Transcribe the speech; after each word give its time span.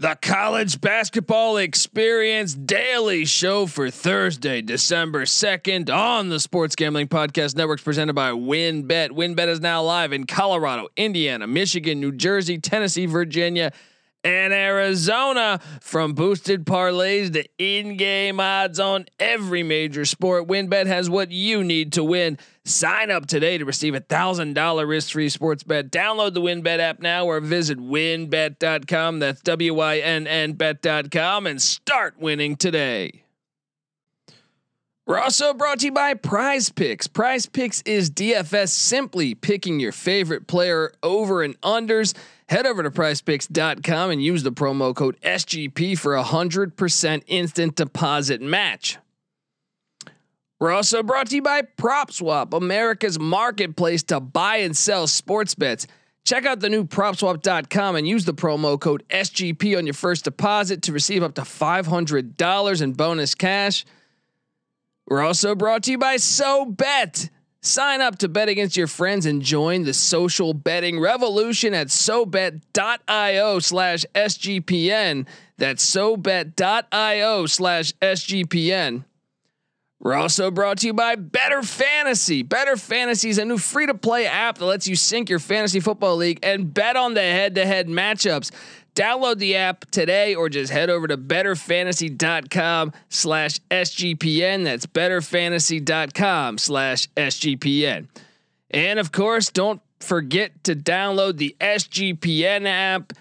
The 0.00 0.18
college 0.20 0.80
basketball 0.80 1.56
experience 1.56 2.52
daily 2.52 3.24
show 3.26 3.66
for 3.66 3.90
Thursday, 3.90 4.60
December 4.60 5.24
2nd 5.24 5.88
on 5.88 6.30
the 6.30 6.40
Sports 6.40 6.74
Gambling 6.74 7.06
Podcast 7.06 7.54
Networks 7.54 7.84
presented 7.84 8.14
by 8.14 8.30
WynnBET. 8.30 9.10
WynnBET 9.10 9.46
is 9.46 9.60
now 9.60 9.84
live 9.84 10.12
in 10.12 10.26
Colorado, 10.26 10.88
Indiana, 10.96 11.46
Michigan, 11.46 12.00
New 12.00 12.10
Jersey, 12.10 12.58
Tennessee, 12.58 13.06
Virginia, 13.06 13.70
and 14.24 14.52
Arizona. 14.52 15.60
From 15.80 16.14
boosted 16.14 16.64
parlays 16.64 17.32
to 17.34 17.44
in-game 17.58 18.40
odds 18.40 18.80
on 18.80 19.06
every 19.20 19.62
major 19.62 20.04
sport, 20.04 20.48
WynnBET 20.48 20.86
has 20.86 21.10
what 21.10 21.30
you 21.30 21.62
need 21.62 21.92
to 21.92 22.02
win. 22.02 22.38
Sign 22.64 23.10
up 23.10 23.26
today 23.26 23.58
to 23.58 23.64
receive 23.64 23.94
a 23.94 24.00
thousand 24.00 24.54
dollar 24.54 24.86
risk-free 24.86 25.28
sports 25.28 25.62
bet. 25.62 25.90
Download 25.90 26.32
the 26.32 26.40
WynnBET 26.40 26.78
app 26.78 27.00
now 27.00 27.26
or 27.26 27.40
visit 27.40 27.78
wynnbet.com. 27.78 29.18
That's 29.18 29.42
W-Y-N-N 29.42 30.52
bet.com 30.54 31.46
and 31.46 31.60
start 31.60 32.18
winning 32.18 32.56
today. 32.56 33.24
We're 35.06 35.18
also 35.18 35.52
brought 35.52 35.80
to 35.80 35.86
you 35.86 35.92
by 35.92 36.14
Prize 36.14 36.70
Picks. 36.70 37.06
Prize 37.06 37.44
Picks 37.44 37.82
is 37.82 38.10
DFS 38.10 38.70
simply 38.70 39.34
picking 39.34 39.78
your 39.78 39.92
favorite 39.92 40.46
player 40.46 40.94
over 41.02 41.42
and 41.42 41.60
unders. 41.60 42.14
Head 42.48 42.66
over 42.66 42.82
to 42.82 42.90
prizepicks.com 42.90 44.10
and 44.10 44.22
use 44.22 44.42
the 44.42 44.52
promo 44.52 44.94
code 44.94 45.18
SGP 45.22 45.98
for 45.98 46.16
a 46.16 46.22
100% 46.22 47.22
instant 47.26 47.76
deposit 47.76 48.42
match. 48.42 48.98
We're 50.60 50.72
also 50.72 51.02
brought 51.02 51.28
to 51.28 51.36
you 51.36 51.42
by 51.42 51.62
PropSwap, 51.62 52.56
America's 52.56 53.18
marketplace 53.18 54.02
to 54.04 54.20
buy 54.20 54.56
and 54.58 54.76
sell 54.76 55.06
sports 55.06 55.54
bets. 55.54 55.86
Check 56.24 56.46
out 56.46 56.60
the 56.60 56.70
new 56.70 56.84
propswap.com 56.84 57.96
and 57.96 58.08
use 58.08 58.24
the 58.24 58.32
promo 58.32 58.80
code 58.80 59.04
SGP 59.10 59.76
on 59.76 59.86
your 59.86 59.94
first 59.94 60.24
deposit 60.24 60.82
to 60.82 60.92
receive 60.92 61.22
up 61.22 61.34
to 61.34 61.42
$500 61.42 62.82
in 62.82 62.92
bonus 62.92 63.34
cash. 63.34 63.84
We're 65.06 65.22
also 65.22 65.54
brought 65.54 65.82
to 65.82 65.90
you 65.90 65.98
by 65.98 66.16
SoBet. 66.16 67.28
Sign 67.66 68.02
up 68.02 68.18
to 68.18 68.28
bet 68.28 68.50
against 68.50 68.76
your 68.76 68.86
friends 68.86 69.24
and 69.24 69.40
join 69.40 69.84
the 69.84 69.94
social 69.94 70.52
betting 70.52 71.00
revolution 71.00 71.72
at 71.72 71.86
SoBet.io 71.86 73.58
slash 73.58 74.04
SGPN. 74.14 75.26
That's 75.56 75.82
SoBet.io 75.82 77.46
slash 77.46 77.92
SGPN. 78.02 79.04
We're 79.98 80.14
also 80.14 80.50
brought 80.50 80.76
to 80.78 80.88
you 80.88 80.92
by 80.92 81.14
Better 81.14 81.62
Fantasy. 81.62 82.42
Better 82.42 82.76
Fantasy 82.76 83.30
is 83.30 83.38
a 83.38 83.46
new 83.46 83.56
free 83.56 83.86
to 83.86 83.94
play 83.94 84.26
app 84.26 84.58
that 84.58 84.66
lets 84.66 84.86
you 84.86 84.94
sync 84.94 85.30
your 85.30 85.38
fantasy 85.38 85.80
football 85.80 86.16
league 86.16 86.40
and 86.42 86.74
bet 86.74 86.96
on 86.96 87.14
the 87.14 87.22
head 87.22 87.54
to 87.54 87.64
head 87.64 87.88
matchups. 87.88 88.50
Download 88.94 89.38
the 89.38 89.56
app 89.56 89.90
today 89.90 90.34
or 90.34 90.48
just 90.48 90.72
head 90.72 90.88
over 90.88 91.08
to 91.08 91.16
betterfantasy.com 91.16 92.92
slash 93.08 93.60
SGPN. 93.70 94.64
That's 94.64 94.86
betterfantasy.com 94.86 96.58
slash 96.58 97.08
SGPN. 97.16 98.08
And 98.70 98.98
of 98.98 99.10
course, 99.10 99.50
don't 99.50 99.80
forget 100.00 100.64
to 100.64 100.76
download 100.76 101.38
the 101.38 101.56
SGPN 101.60 102.66
app 102.66 103.12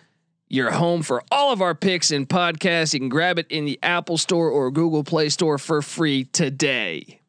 your 0.54 0.70
home 0.70 1.02
for 1.02 1.24
all 1.32 1.52
of 1.52 1.62
our 1.62 1.74
picks 1.74 2.12
and 2.12 2.30
podcasts. 2.30 2.94
You 2.94 3.00
can 3.00 3.10
grab 3.10 3.40
it 3.40 3.48
in 3.50 3.66
the 3.66 3.80
Apple 3.82 4.20
Store 4.20 4.50
or 4.50 4.70
Google 4.70 5.04
Play 5.04 5.30
Store 5.30 5.58
for 5.58 5.82
free 5.82 6.26
today. 6.26 7.20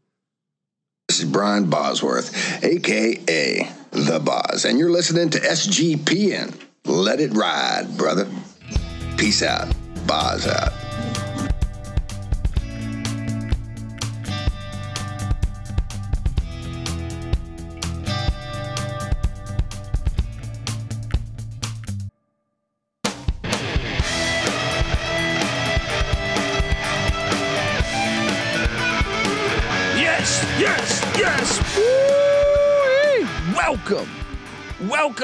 This 1.08 1.20
is 1.20 1.24
Brian 1.24 1.70
Bosworth, 1.70 2.62
aka 2.62 3.72
The 3.92 4.20
Boz, 4.20 4.66
and 4.66 4.78
you're 4.78 4.90
listening 4.90 5.30
to 5.30 5.38
SGPN. 5.38 6.63
Let 6.86 7.18
it 7.18 7.32
ride, 7.32 7.96
brother. 7.96 8.28
Peace 9.16 9.42
out. 9.42 9.74
Boz 10.06 10.46
out. 10.46 10.72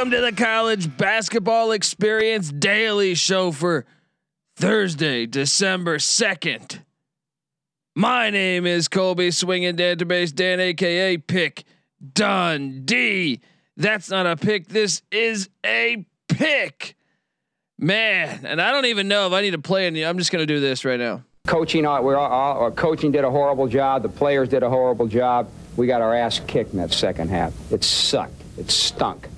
Welcome 0.01 0.13
to 0.13 0.23
the 0.23 0.33
college 0.33 0.97
basketball 0.97 1.73
experience 1.73 2.51
daily 2.51 3.15
show 3.15 3.53
for 3.53 3.85
Thursday, 4.57 5.27
December 5.27 5.99
2nd. 5.99 6.79
My 7.95 8.31
name 8.31 8.65
is 8.65 8.89
Colby 8.89 9.31
Swinging 9.31 9.77
Database 9.77 10.35
Dan, 10.35 10.59
aka 10.59 11.19
Pick 11.19 11.65
Dundee. 12.15 13.43
That's 13.77 14.09
not 14.09 14.27
a 14.27 14.37
pick. 14.37 14.69
This 14.69 15.03
is 15.13 15.51
a 15.67 16.07
pick, 16.29 16.97
man. 17.79 18.47
And 18.47 18.59
I 18.59 18.73
don't 18.73 18.87
even 18.87 19.07
know 19.07 19.27
if 19.27 19.35
I 19.35 19.43
need 19.43 19.51
to 19.51 19.59
play 19.59 19.87
any. 19.87 20.03
I'm 20.03 20.17
just 20.17 20.33
gonna 20.33 20.47
do 20.47 20.61
this 20.61 20.87
right 20.87 20.99
now. 20.99 21.25
Coaching, 21.47 21.85
uh, 21.85 22.01
we're 22.01 22.17
all, 22.17 22.59
our 22.59 22.71
coaching 22.71 23.13
did 23.13 23.25
a 23.25 23.31
horrible 23.31 23.69
job. 23.69 24.03
The 24.03 24.09
players 24.09 24.49
did 24.49 24.63
a 24.63 24.71
horrible 24.71 25.09
job. 25.09 25.51
We 25.77 25.87
got 25.87 26.01
our 26.01 26.15
ass 26.15 26.41
kicked 26.47 26.73
in 26.73 26.79
that 26.79 26.95
second 26.95 27.29
half. 27.29 27.53
It 27.71 27.85
sucked. 27.85 28.33
It 28.57 28.71
stunk. 28.71 29.29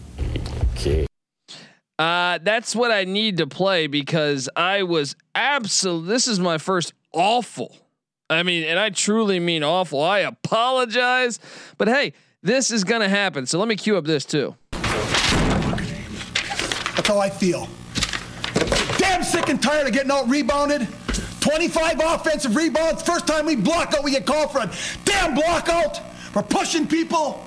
Uh, 1.98 2.38
that's 2.42 2.74
what 2.74 2.90
I 2.90 3.04
need 3.04 3.36
to 3.36 3.46
play 3.46 3.86
because 3.86 4.48
I 4.56 4.82
was 4.82 5.14
absolute. 5.34 6.06
This 6.06 6.26
is 6.26 6.40
my 6.40 6.58
first 6.58 6.92
awful. 7.12 7.76
I 8.28 8.42
mean, 8.42 8.64
and 8.64 8.78
I 8.78 8.90
truly 8.90 9.38
mean 9.38 9.62
awful. 9.62 10.02
I 10.02 10.20
apologize, 10.20 11.38
but 11.78 11.88
hey, 11.88 12.14
this 12.42 12.70
is 12.70 12.82
gonna 12.82 13.08
happen. 13.08 13.46
So 13.46 13.58
let 13.58 13.68
me 13.68 13.76
cue 13.76 13.96
up 13.96 14.04
this 14.04 14.24
too. 14.24 14.56
That's 14.72 17.08
how 17.08 17.18
I 17.18 17.30
feel. 17.30 17.68
Damn 18.98 19.22
sick 19.22 19.48
and 19.48 19.62
tired 19.62 19.86
of 19.86 19.92
getting 19.92 20.10
out 20.10 20.28
rebounded. 20.28 20.88
25 21.40 22.00
offensive 22.04 22.56
rebounds. 22.56 23.02
First 23.02 23.26
time 23.26 23.46
we 23.46 23.56
block 23.56 23.94
out, 23.94 24.04
we 24.04 24.12
get 24.12 24.26
called 24.26 24.52
for 24.52 24.60
a 24.60 24.70
damn 25.04 25.34
block 25.34 25.68
out. 25.68 26.00
We're 26.34 26.42
pushing 26.42 26.86
people. 26.86 27.44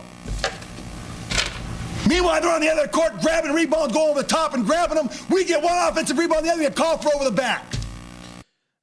Meanwhile, 2.08 2.42
they're 2.42 2.54
on 2.54 2.62
the 2.62 2.70
other 2.70 2.88
court 2.88 3.20
grabbing 3.22 3.52
rebounds, 3.54 3.94
going 3.94 4.12
over 4.12 4.22
the 4.22 4.28
top 4.28 4.54
and 4.54 4.66
grabbing 4.66 4.98
them. 4.98 5.10
We 5.30 5.46
get 5.46 5.62
one 5.64 5.76
offensive 5.88 6.18
rebound, 6.18 6.46
the 6.46 6.52
other 6.52 6.62
get 6.62 6.76
called 6.76 7.02
for 7.02 7.14
over 7.16 7.24
the 7.24 7.32
back. 7.32 7.66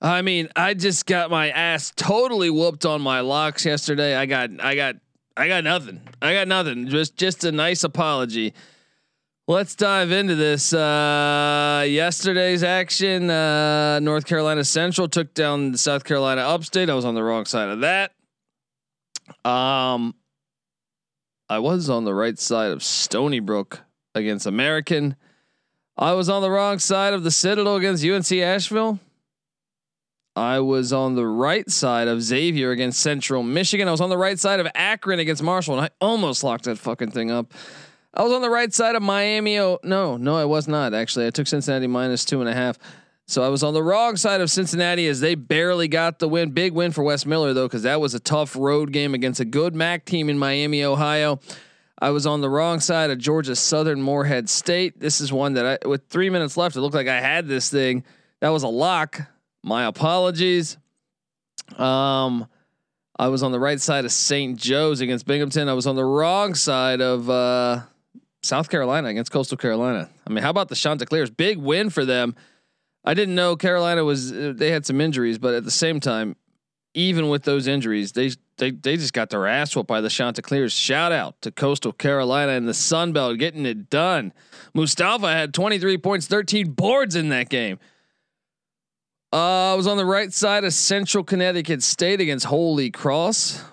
I 0.01 0.23
mean, 0.23 0.49
I 0.57 0.75
just 0.75 1.07
got 1.07 1.31
my 1.31 1.51
ass 1.51 1.93
totally 1.95 2.51
whooped 2.51 2.85
on 2.85 3.01
my 3.01 3.21
locks 3.21 3.65
yesterday. 3.65 4.17
I 4.17 4.27
got, 4.27 4.51
I 4.61 4.75
got, 4.75 4.97
I 5.37 5.47
got 5.47 5.63
nothing. 5.63 6.01
I 6.21 6.35
got 6.35 6.49
nothing. 6.49 6.89
Just, 6.89 7.17
just 7.17 7.45
a 7.45 7.53
nice 7.53 7.85
apology. 7.85 8.53
Let's 9.47 9.75
dive 9.77 10.11
into 10.11 10.35
this. 10.35 10.73
Uh, 10.73 11.85
yesterday's 11.89 12.63
action, 12.63 13.31
uh, 13.31 14.01
North 14.01 14.27
Carolina 14.27 14.65
Central 14.65 15.09
took 15.09 15.35
down 15.35 15.77
South 15.77 16.05
Carolina 16.05 16.43
Upstate. 16.43 16.91
I 16.91 16.95
was 16.95 17.05
on 17.05 17.15
the 17.15 17.23
wrong 17.23 17.45
side 17.45 17.69
of 17.69 17.81
that. 17.81 18.13
Um, 19.45 20.15
I 21.53 21.59
was 21.59 21.91
on 21.91 22.05
the 22.05 22.15
right 22.15 22.39
side 22.39 22.71
of 22.71 22.83
Stony 22.83 23.39
Brook 23.39 23.83
against 24.15 24.47
American. 24.47 25.17
I 25.99 26.15
was 26.15 26.31
on 26.31 26.41
the 26.41 26.51
wrong 26.51 26.79
side 26.79 27.13
of 27.13 27.25
the 27.25 27.31
Citadel 27.31 27.77
against 27.77 28.03
UNC 28.03 28.33
Asheville. 28.41 28.99
I 30.35 30.61
was 30.61 30.95
on 30.95 31.15
the 31.15 31.27
right 31.27 31.71
side 31.71 32.09
of 32.09 32.23
Xavier 32.23 32.71
against 32.71 33.03
Central 33.03 33.43
Michigan. 33.43 33.87
I 33.87 33.91
was 33.91 34.01
on 34.01 34.09
the 34.09 34.17
right 34.17 34.39
side 34.39 34.61
of 34.61 34.69
Akron 34.75 35.19
against 35.19 35.43
Marshall, 35.43 35.75
and 35.75 35.85
I 35.85 35.91
almost 36.01 36.43
locked 36.43 36.65
that 36.65 36.79
fucking 36.79 37.11
thing 37.11 37.31
up. 37.31 37.53
I 38.15 38.23
was 38.23 38.33
on 38.33 38.41
the 38.41 38.49
right 38.49 38.73
side 38.73 38.95
of 38.95 39.03
Miami. 39.03 39.59
Oh 39.59 39.79
no, 39.85 40.17
no, 40.17 40.35
I 40.37 40.47
was 40.47 40.67
not 40.67 40.95
actually. 40.95 41.27
I 41.27 41.31
took 41.31 41.47
Cincinnati 41.47 41.87
minus 41.87 42.25
two 42.25 42.41
and 42.41 42.49
a 42.49 42.55
half. 42.55 42.79
So 43.33 43.43
I 43.43 43.49
was 43.49 43.63
on 43.63 43.73
the 43.73 43.83
wrong 43.83 44.17
side 44.17 44.43
of 44.43 44.51
Cincinnati 44.51 45.07
as 45.07 45.21
they 45.21 45.35
barely 45.35 45.89
got 45.89 46.19
the 46.19 46.29
win. 46.29 46.51
Big 46.51 46.75
win 46.75 46.93
for 46.93 47.03
Wes 47.03 47.25
Miller 47.25 47.55
though, 47.55 47.67
because 47.67 47.85
that 47.85 47.99
was 47.99 48.13
a 48.13 48.21
tough 48.21 48.55
road 48.55 48.93
game 48.93 49.15
against 49.15 49.41
a 49.41 49.47
good 49.47 49.75
MAC 49.75 50.05
team 50.05 50.29
in 50.29 50.39
Miami, 50.39 50.85
Ohio. 50.85 51.41
I 51.99 52.11
was 52.11 52.27
on 52.27 52.43
the 52.43 52.51
wrong 52.51 52.79
side 52.79 53.09
of 53.09 53.17
Georgia 53.17 53.57
Southern 53.57 54.03
Morehead 54.03 54.51
State. 54.51 55.01
This 55.01 55.23
is 55.23 55.33
one 55.33 55.55
that 55.55 55.81
I, 55.83 55.89
with 55.89 56.09
three 56.11 56.29
minutes 56.29 56.59
left, 56.59 56.77
it 56.77 56.83
looked 56.83 56.95
like 56.95 57.09
I 57.09 57.23
had 57.23 57.49
this 57.49 57.71
thing. 57.71 58.05
That 58.41 58.51
was 58.51 58.65
a 58.65 58.69
lock. 58.69 59.23
My 59.63 59.87
apologies. 59.87 60.77
Um, 61.79 62.47
I 63.19 63.29
was 63.29 63.43
on 63.43 63.51
the 63.51 63.61
right 63.61 63.81
side 63.81 64.05
of 64.05 64.13
St. 64.13 64.59
Joe's 64.59 65.01
against 65.01 65.25
Binghamton. 65.25 65.71
I 65.71 65.73
was 65.73 65.87
on 65.87 65.97
the 65.97 66.05
wrong 66.05 66.55
side 66.55 67.01
of 67.01 67.31
uh, 67.31 67.81
South 68.43 68.69
Carolina 68.69 69.09
against 69.09 69.33
Coastal 69.33 69.57
Carolina. 69.57 70.11
I 70.27 70.31
mean, 70.31 70.43
how 70.43 70.51
about 70.51 70.69
the 70.69 70.75
Chanticleers? 70.75 71.31
Big 71.31 71.57
win 71.57 71.89
for 71.89 72.05
them. 72.05 72.35
I 73.05 73.15
didn't 73.15 73.35
know 73.35 73.57
Carolina 73.57 74.05
was 74.05 74.31
they 74.31 74.71
had 74.71 74.87
some 74.87 75.01
injuries, 75.01 75.39
but 75.39 75.55
at 75.55 75.65
the 75.65 75.71
same 75.71 75.99
time, 75.99 76.37
even 76.95 77.29
with 77.29 77.43
those 77.43 77.67
injuries, 77.67 78.13
they 78.13 78.31
they 78.59 78.71
they 78.71 78.97
just 78.97 79.13
got 79.13 79.31
their 79.31 79.47
ass 79.47 79.75
whooped 79.75 79.89
by 79.89 80.01
the 80.01 80.09
Chanticleers. 80.09 80.73
Shout 80.73 81.11
out 81.11 81.41
to 81.43 81.51
Coastal 81.51 81.93
Carolina 81.93 82.53
and 82.53 82.69
the 82.69 82.75
Sun 82.75 83.13
Belt 83.13 83.39
getting 83.39 83.67
it 83.67 83.91
done. 83.91 84.33
Mostafa 84.75 85.33
had 85.33 85.53
23 85.55 85.99
points, 85.99 86.27
13 86.27 86.73
boards 86.73 87.17
in 87.17 87.31
that 87.31 87.49
game. 87.49 87.79
Uh, 89.33 89.73
I 89.73 89.75
was 89.75 89.87
on 89.87 89.97
the 89.97 90.05
right 90.05 90.33
side 90.33 90.65
of 90.65 90.75
Central 90.75 91.25
Connecticut 91.25 91.83
State 91.83 92.21
against 92.21 92.45
Holy 92.45 92.91
Cross. 92.91 93.65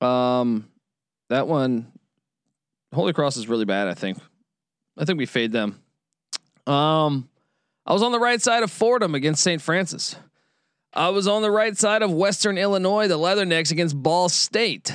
Um, 0.00 0.68
that 1.30 1.48
one, 1.48 1.90
Holy 2.94 3.12
Cross 3.12 3.36
is 3.36 3.48
really 3.48 3.64
bad. 3.64 3.88
I 3.88 3.94
think. 3.94 4.18
I 4.96 5.04
think 5.04 5.18
we 5.18 5.26
fade 5.26 5.50
them. 5.50 5.82
Um, 6.68 7.28
I 7.86 7.92
was 7.92 8.02
on 8.02 8.12
the 8.12 8.18
right 8.18 8.40
side 8.40 8.62
of 8.62 8.70
Fordham 8.70 9.14
against 9.14 9.42
St. 9.42 9.60
Francis. 9.60 10.16
I 10.92 11.08
was 11.08 11.26
on 11.26 11.42
the 11.42 11.50
right 11.50 11.76
side 11.76 12.02
of 12.02 12.12
Western 12.12 12.56
Illinois, 12.56 13.08
the 13.08 13.18
Leathernecks 13.18 13.72
against 13.72 14.00
Ball 14.00 14.28
State. 14.28 14.92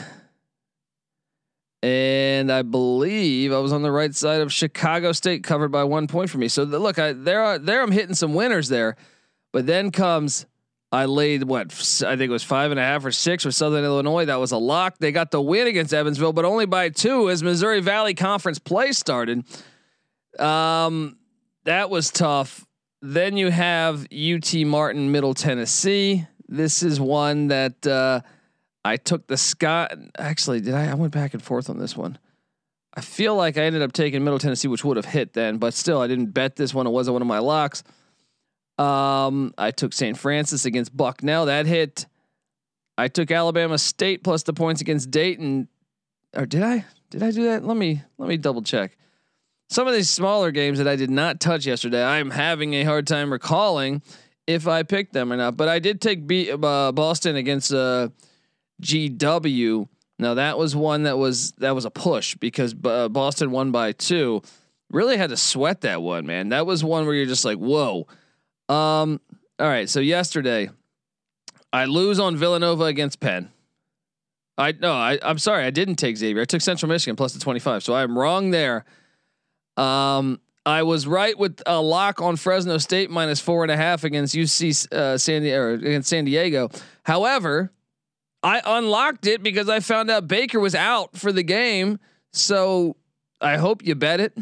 And 1.84 2.52
I 2.52 2.62
believe 2.62 3.54
I 3.54 3.60
was 3.60 3.72
on 3.72 3.84
the 3.84 3.92
right 3.92 4.14
side 4.14 4.42
of 4.42 4.52
Chicago 4.52 5.12
State, 5.12 5.44
covered 5.44 5.70
by 5.70 5.84
one 5.84 6.08
point 6.08 6.30
for 6.30 6.38
me. 6.38 6.48
So 6.48 6.66
the, 6.66 6.80
look, 6.80 7.00
I 7.00 7.14
there 7.14 7.42
are 7.42 7.58
there 7.58 7.82
I'm 7.82 7.92
hitting 7.92 8.16
some 8.16 8.34
winners 8.34 8.68
there, 8.68 8.98
but 9.54 9.66
then 9.66 9.92
comes 9.92 10.46
I 10.92 11.06
laid 11.06 11.44
what 11.44 11.68
I 12.06 12.18
think 12.18 12.30
it 12.30 12.30
was 12.30 12.44
five 12.44 12.72
and 12.72 12.80
a 12.80 12.84
half 12.84 13.06
or 13.06 13.12
six 13.12 13.46
with 13.46 13.56
Southern 13.56 13.86
Illinois. 13.86 14.26
That 14.26 14.40
was 14.40 14.52
a 14.52 14.58
lock. 14.58 14.98
They 14.98 15.12
got 15.12 15.32
the 15.32 15.42
win 15.42 15.68
against 15.68 15.94
Evansville, 15.94 16.34
but 16.34 16.46
only 16.46 16.66
by 16.66 16.90
two 16.90 17.30
as 17.30 17.44
Missouri 17.44 17.80
Valley 17.80 18.14
Conference 18.14 18.60
play 18.60 18.92
started. 18.92 19.46
Um, 20.38 21.18
that 21.66 21.90
was 21.90 22.10
tough. 22.10 22.66
Then 23.02 23.38
you 23.38 23.50
have 23.50 24.08
UT 24.12 24.54
Martin, 24.66 25.12
Middle 25.12 25.34
Tennessee. 25.34 26.28
This 26.48 26.84
is 26.84 27.00
one 27.00 27.48
that 27.48 27.88
uh, 27.88 28.22
I 28.84 28.98
took 28.98 29.28
the 29.28 29.38
Scott. 29.38 29.94
Actually, 30.18 30.60
did 30.62 30.74
I? 30.74 30.92
I 30.92 30.94
went 30.96 31.14
back 31.14 31.34
and 31.34 31.42
forth 31.42 31.70
on 31.70 31.78
this 31.78 31.96
one. 31.96 32.18
I 32.94 33.02
feel 33.02 33.36
like 33.36 33.58
I 33.58 33.62
ended 33.62 33.82
up 33.82 33.94
taking 33.94 34.24
Middle 34.24 34.40
Tennessee, 34.40 34.68
which 34.68 34.84
would 34.84 34.98
have 34.98 35.06
hit 35.06 35.34
then, 35.34 35.58
but 35.58 35.74
still, 35.74 36.02
I 36.02 36.08
didn't 36.08 36.34
bet 36.34 36.56
this 36.56 36.74
one. 36.74 36.88
It 36.88 36.90
wasn't 36.90 37.14
one 37.14 37.22
of 37.22 37.28
my 37.28 37.40
locks. 37.40 37.84
Um, 38.78 39.54
I 39.58 39.72
took 39.72 39.94
St. 39.94 40.18
Francis 40.18 40.66
against 40.66 40.96
Bucknell. 40.96 41.46
That 41.46 41.68
hit. 41.68 42.06
I 42.98 43.08
took 43.08 43.32
Alabama 43.32 43.78
State 43.78 44.24
plus 44.24 44.44
the 44.44 44.54
points 44.54 44.82
against 44.82 45.12
Dayton. 45.12 45.70
Or 46.36 46.46
did 46.46 46.64
I? 46.64 46.86
Did 47.10 47.24
I 47.24 47.32
do 47.32 47.44
that? 47.46 47.64
Let 47.64 47.78
me 47.78 48.02
let 48.18 48.28
me 48.28 48.38
double 48.38 48.62
check 48.62 48.98
some 49.70 49.88
of 49.88 49.94
these 49.94 50.10
smaller 50.10 50.52
games 50.52 50.80
that 50.80 50.88
I 50.88 50.96
did 50.96 51.12
not 51.12 51.40
touch 51.40 51.66
yesterday, 51.66 52.04
I'm 52.04 52.32
having 52.32 52.74
a 52.74 52.84
hard 52.84 53.06
time 53.06 53.32
recalling 53.32 54.02
if 54.48 54.68
I 54.68 54.84
picked 54.84 55.14
them 55.14 55.32
or 55.32 55.38
not. 55.38 55.58
But 55.58 55.70
I 55.70 55.78
did 55.80 56.02
take 56.02 56.26
B, 56.26 56.52
uh, 56.52 56.92
Boston 56.92 57.36
against 57.36 57.72
uh, 57.72 58.10
GW. 58.82 59.88
Now 60.18 60.34
that 60.34 60.58
was 60.58 60.76
one 60.76 61.04
that 61.04 61.18
was 61.18 61.52
that 61.54 61.76
was 61.76 61.86
a 61.86 61.92
push 61.92 62.36
because 62.36 62.76
uh, 62.84 63.10
Boston 63.10 63.52
won 63.52 63.72
by 63.72 63.92
two. 63.92 64.42
Really 64.90 65.18
had 65.18 65.30
to 65.30 65.38
sweat 65.38 65.82
that 65.82 66.02
one, 66.02 66.26
man. 66.26 66.50
That 66.50 66.66
was 66.66 66.84
one 66.84 67.06
where 67.06 67.14
you're 67.14 67.28
just 67.28 67.46
like, 67.46 67.58
whoa. 67.58 68.08
Um. 68.68 69.22
All 69.60 69.68
right. 69.68 69.88
So 69.88 70.00
yesterday, 70.00 70.70
I 71.72 71.86
lose 71.86 72.20
on 72.20 72.38
Villanova 72.38 72.86
against 72.86 73.20
Penn. 73.20 73.52
I 74.58 74.74
no, 74.74 74.92
I, 74.94 75.20
I'm 75.22 75.38
sorry, 75.38 75.64
I 75.64 75.70
didn't 75.70 75.96
take 75.96 76.18
Xavier. 76.18 76.42
I 76.42 76.46
took 76.46 76.62
Central 76.62 76.90
Michigan 76.90 77.16
plus 77.16 77.34
the 77.34 77.40
25. 77.40 77.84
So 77.84 77.94
I'm 77.94 78.18
wrong 78.18 78.52
there. 78.52 78.84
Um, 79.80 80.42
I 80.66 80.84
was 80.84 81.08
right 81.08 81.38
with 81.38 81.62
a 81.66 81.82
lock 81.82 82.22
on 82.22 82.36
Fresno 82.36 82.78
State 82.78 83.10
minus 83.10 83.40
four 83.40 83.64
and 83.64 83.72
a 83.72 83.78
half 83.78 84.04
against 84.04 84.36
UC 84.36 84.92
uh, 84.92 85.18
San 85.18 85.42
Diego 85.42 85.76
against 85.76 86.10
San 86.10 86.26
Diego. 86.26 86.70
However, 87.04 87.72
I 88.44 88.62
unlocked 88.66 89.26
it 89.26 89.42
because 89.42 89.70
I 89.70 89.80
found 89.80 90.12
out 90.12 90.28
Baker 90.28 90.60
was 90.60 90.76
out 90.76 91.16
for 91.16 91.32
the 91.32 91.44
game. 91.44 92.00
So 92.32 92.98
I 93.42 93.58
hope 93.58 93.86
you 93.86 93.96
bet 93.96 94.20
it, 94.20 94.38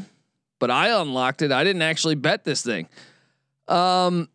but 0.60 0.72
I 0.72 0.90
unlocked 1.00 1.42
it. 1.44 1.52
I 1.52 1.64
didn't 1.64 1.84
actually 1.84 2.16
bet 2.16 2.44
this 2.44 2.62
thing. 2.62 2.90
Um, 3.68 4.30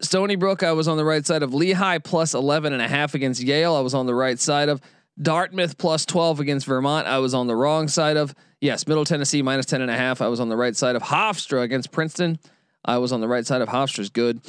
Stony 0.00 0.36
Brook, 0.36 0.62
I 0.62 0.72
was 0.72 0.88
on 0.88 0.96
the 0.96 1.04
right 1.04 1.24
side 1.24 1.42
of 1.42 1.54
Lehigh 1.54 1.98
plus 1.98 2.34
11 2.34 2.72
and 2.72 2.82
a 2.82 2.88
half 2.88 3.14
against 3.14 3.42
Yale. 3.42 3.74
I 3.74 3.80
was 3.80 3.94
on 3.94 4.06
the 4.06 4.14
right 4.14 4.38
side 4.38 4.68
of 4.68 4.80
Dartmouth 5.20 5.78
plus 5.78 6.06
12 6.06 6.40
against 6.40 6.66
Vermont. 6.66 7.06
I 7.06 7.18
was 7.18 7.34
on 7.34 7.46
the 7.46 7.56
wrong 7.56 7.88
side 7.88 8.16
of. 8.16 8.34
Yes, 8.60 8.86
Middle 8.86 9.04
Tennessee 9.04 9.42
minus 9.42 9.66
10 9.66 9.82
and 9.82 9.90
a 9.90 9.96
half. 9.96 10.22
I 10.22 10.28
was 10.28 10.40
on 10.40 10.48
the 10.48 10.56
right 10.56 10.76
side 10.76 10.94
of 10.94 11.02
Hofstra 11.02 11.62
against 11.62 11.90
Princeton. 11.90 12.38
I 12.84 12.98
was 12.98 13.12
on 13.12 13.20
the 13.20 13.28
right 13.28 13.44
side 13.44 13.60
of 13.60 13.68
Hofstra's 13.68 14.10
good. 14.10 14.40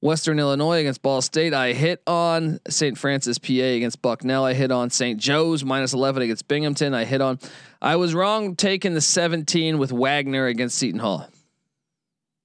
Western 0.00 0.38
Illinois 0.38 0.80
against 0.80 1.02
Ball 1.02 1.22
State. 1.22 1.54
I 1.54 1.72
hit 1.72 2.02
on 2.06 2.60
St. 2.68 2.96
Francis, 2.96 3.38
PA 3.38 3.52
against 3.52 4.02
Bucknell. 4.02 4.44
I 4.44 4.54
hit 4.54 4.70
on 4.70 4.90
St. 4.90 5.18
Joe's 5.18 5.64
minus 5.64 5.94
11 5.94 6.22
against 6.22 6.46
Binghamton. 6.48 6.94
I 6.94 7.04
hit 7.04 7.20
on, 7.20 7.38
I 7.80 7.96
was 7.96 8.14
wrong 8.14 8.56
taking 8.56 8.94
the 8.94 9.00
17 9.00 9.78
with 9.78 9.92
Wagner 9.92 10.46
against 10.46 10.78
Seton 10.78 11.00
Hall. 11.00 11.28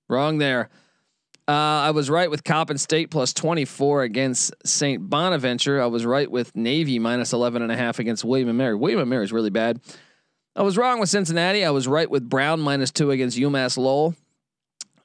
Wrong 0.09 0.37
there. 0.37 0.69
Uh, 1.51 1.81
I 1.81 1.91
was 1.91 2.09
right 2.09 2.31
with 2.31 2.45
Coppin 2.45 2.77
State 2.77 3.11
plus 3.11 3.33
24 3.33 4.03
against 4.03 4.53
St. 4.65 5.09
Bonaventure. 5.09 5.81
I 5.81 5.87
was 5.87 6.05
right 6.05 6.31
with 6.31 6.55
Navy 6.55 6.97
minus 6.97 7.33
11 7.33 7.61
and 7.61 7.69
a 7.69 7.75
half 7.75 7.99
against 7.99 8.23
William 8.23 8.47
and 8.47 8.57
Mary. 8.57 8.73
William 8.73 9.01
and 9.01 9.09
Mary 9.09 9.25
is 9.25 9.33
really 9.33 9.49
bad. 9.49 9.81
I 10.55 10.61
was 10.61 10.77
wrong 10.77 11.01
with 11.01 11.09
Cincinnati. 11.09 11.65
I 11.65 11.71
was 11.71 11.89
right 11.89 12.09
with 12.09 12.29
Brown 12.29 12.61
minus 12.61 12.89
two 12.89 13.11
against 13.11 13.37
UMass 13.37 13.77
Lowell. 13.77 14.15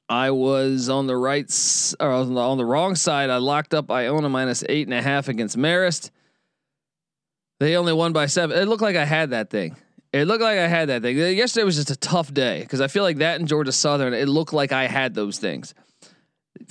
I 0.08 0.30
was 0.30 0.88
on 0.88 1.08
the 1.08 1.16
right 1.16 1.52
or 1.98 2.12
on 2.12 2.32
the, 2.32 2.40
on 2.40 2.58
the 2.58 2.64
wrong 2.64 2.94
side. 2.94 3.28
I 3.28 3.38
locked 3.38 3.74
up 3.74 3.90
Iona 3.90 4.28
minus 4.28 4.62
eight 4.68 4.86
and 4.86 4.94
a 4.94 5.02
half 5.02 5.26
against 5.26 5.56
Marist. 5.56 6.12
They 7.58 7.74
only 7.74 7.92
won 7.92 8.12
by 8.12 8.26
seven. 8.26 8.56
It 8.56 8.66
looked 8.66 8.82
like 8.82 8.94
I 8.94 9.04
had 9.04 9.30
that 9.30 9.50
thing. 9.50 9.74
It 10.12 10.26
looked 10.26 10.42
like 10.42 10.60
I 10.60 10.68
had 10.68 10.90
that 10.90 11.02
thing. 11.02 11.16
Yesterday 11.16 11.64
was 11.64 11.74
just 11.74 11.90
a 11.90 11.96
tough 11.96 12.32
day 12.32 12.60
because 12.60 12.80
I 12.80 12.86
feel 12.86 13.02
like 13.02 13.16
that 13.16 13.40
in 13.40 13.48
Georgia 13.48 13.72
Southern, 13.72 14.14
it 14.14 14.28
looked 14.28 14.52
like 14.52 14.70
I 14.70 14.86
had 14.86 15.12
those 15.12 15.40
things. 15.40 15.74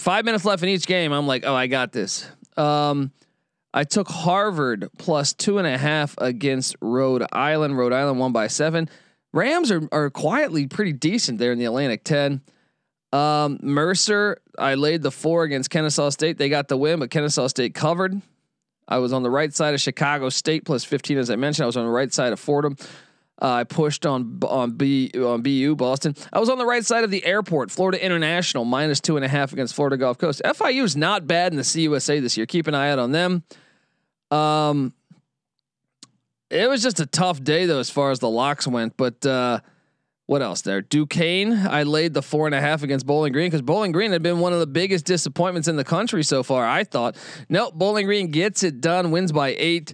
Five 0.06 0.24
minutes 0.24 0.46
left 0.46 0.62
in 0.62 0.70
each 0.70 0.86
game. 0.86 1.12
I'm 1.12 1.26
like, 1.26 1.46
oh, 1.48 1.56
I 1.56 1.66
got 1.66 1.92
this. 1.92 2.28
Um, 2.58 3.12
I 3.74 3.86
took 3.86 4.08
Harvard 4.08 4.88
plus 5.00 5.34
two 5.34 5.58
and 5.58 5.66
a 5.66 5.80
half 5.80 6.14
against 6.20 6.76
Rhode 6.80 7.26
Island. 7.32 7.76
Rhode 7.76 7.92
Island 7.92 8.20
won 8.20 8.32
by 8.32 8.46
seven. 8.46 8.88
Rams 9.34 9.72
are 9.72 9.82
are 9.92 10.12
quietly 10.12 10.68
pretty 10.68 10.94
decent 10.94 11.40
there 11.40 11.52
in 11.52 11.58
the 11.58 11.66
Atlantic 11.66 12.04
10. 12.04 12.42
Um, 13.14 13.58
Mercer, 13.64 14.38
I 14.60 14.76
laid 14.76 15.02
the 15.02 15.10
four 15.10 15.44
against 15.44 15.72
Kennesaw 15.72 16.12
State. 16.12 16.38
They 16.38 16.50
got 16.50 16.68
the 16.68 16.78
win, 16.78 17.00
but 17.00 17.10
Kennesaw 17.10 17.48
State 17.48 17.74
covered. 17.74 18.22
I 18.88 19.00
was 19.00 19.12
on 19.12 19.24
the 19.24 19.32
right 19.32 19.52
side 19.52 19.74
of 19.74 19.82
Chicago 19.82 20.30
State 20.30 20.66
plus 20.66 20.84
15, 20.84 21.18
as 21.18 21.32
I 21.32 21.36
mentioned. 21.36 21.64
I 21.64 21.66
was 21.66 21.78
on 21.78 21.86
the 21.86 21.92
right 21.92 22.14
side 22.14 22.32
of 22.32 22.40
Fordham. 22.40 22.78
Uh, 23.42 23.52
I 23.52 23.64
pushed 23.66 24.06
on 24.06 24.40
on 24.44 24.72
B 24.72 25.12
on 25.14 25.42
BU 25.42 25.76
Boston. 25.76 26.16
I 26.32 26.40
was 26.40 26.50
on 26.50 26.58
the 26.58 26.66
right 26.66 26.86
side 26.86 27.04
of 27.04 27.12
the 27.12 27.26
airport. 27.26 27.70
Florida 27.70 28.04
International 28.04 28.64
minus 28.64 29.02
two 29.02 29.18
and 29.18 29.26
a 29.26 29.28
half 29.28 29.52
against 29.52 29.74
Florida 29.76 29.98
Gulf 29.98 30.18
Coast. 30.18 30.42
FIU 30.46 30.84
is 30.84 30.96
not 30.96 31.28
bad 31.28 31.52
in 31.52 31.58
the 31.58 31.64
CUSA 31.64 32.22
this 32.22 32.38
year. 32.38 32.46
Keep 32.46 32.68
an 32.68 32.76
eye 32.76 32.92
out 32.92 33.00
on 33.00 33.12
them. 33.12 33.44
Um, 34.32 34.94
it 36.50 36.70
was 36.70 36.82
just 36.82 37.00
a 37.02 37.06
tough 37.06 37.44
day 37.44 37.66
though, 37.66 37.80
as 37.80 37.90
far 37.90 38.12
as 38.12 38.20
the 38.20 38.30
locks 38.30 38.68
went. 38.68 38.96
But 38.96 39.26
uh, 39.26 39.60
what 40.28 40.42
else 40.42 40.62
there? 40.62 40.82
Duquesne, 40.82 41.68
I 41.68 41.84
laid 41.84 42.14
the 42.14 42.22
four 42.22 42.46
and 42.46 42.56
a 42.56 42.62
half 42.62 42.84
against 42.84 43.06
Bowling 43.06 43.34
Green 43.34 43.48
because 43.48 43.62
Bowling 43.62 43.92
Green 43.92 44.12
had 44.12 44.24
been 44.24 44.40
one 44.40 44.54
of 44.54 44.60
the 44.60 44.68
biggest 44.68 45.06
disappointments 45.06 45.68
in 45.68 45.76
the 45.76 45.84
country 45.84 46.24
so 46.24 46.42
far. 46.42 46.66
I 46.66 46.84
thought, 46.86 47.18
nope, 47.50 47.74
Bowling 47.76 48.06
Green 48.06 48.32
gets 48.32 48.64
it 48.64 48.80
done, 48.80 49.12
wins 49.12 49.32
by 49.32 49.56
eight. 49.58 49.94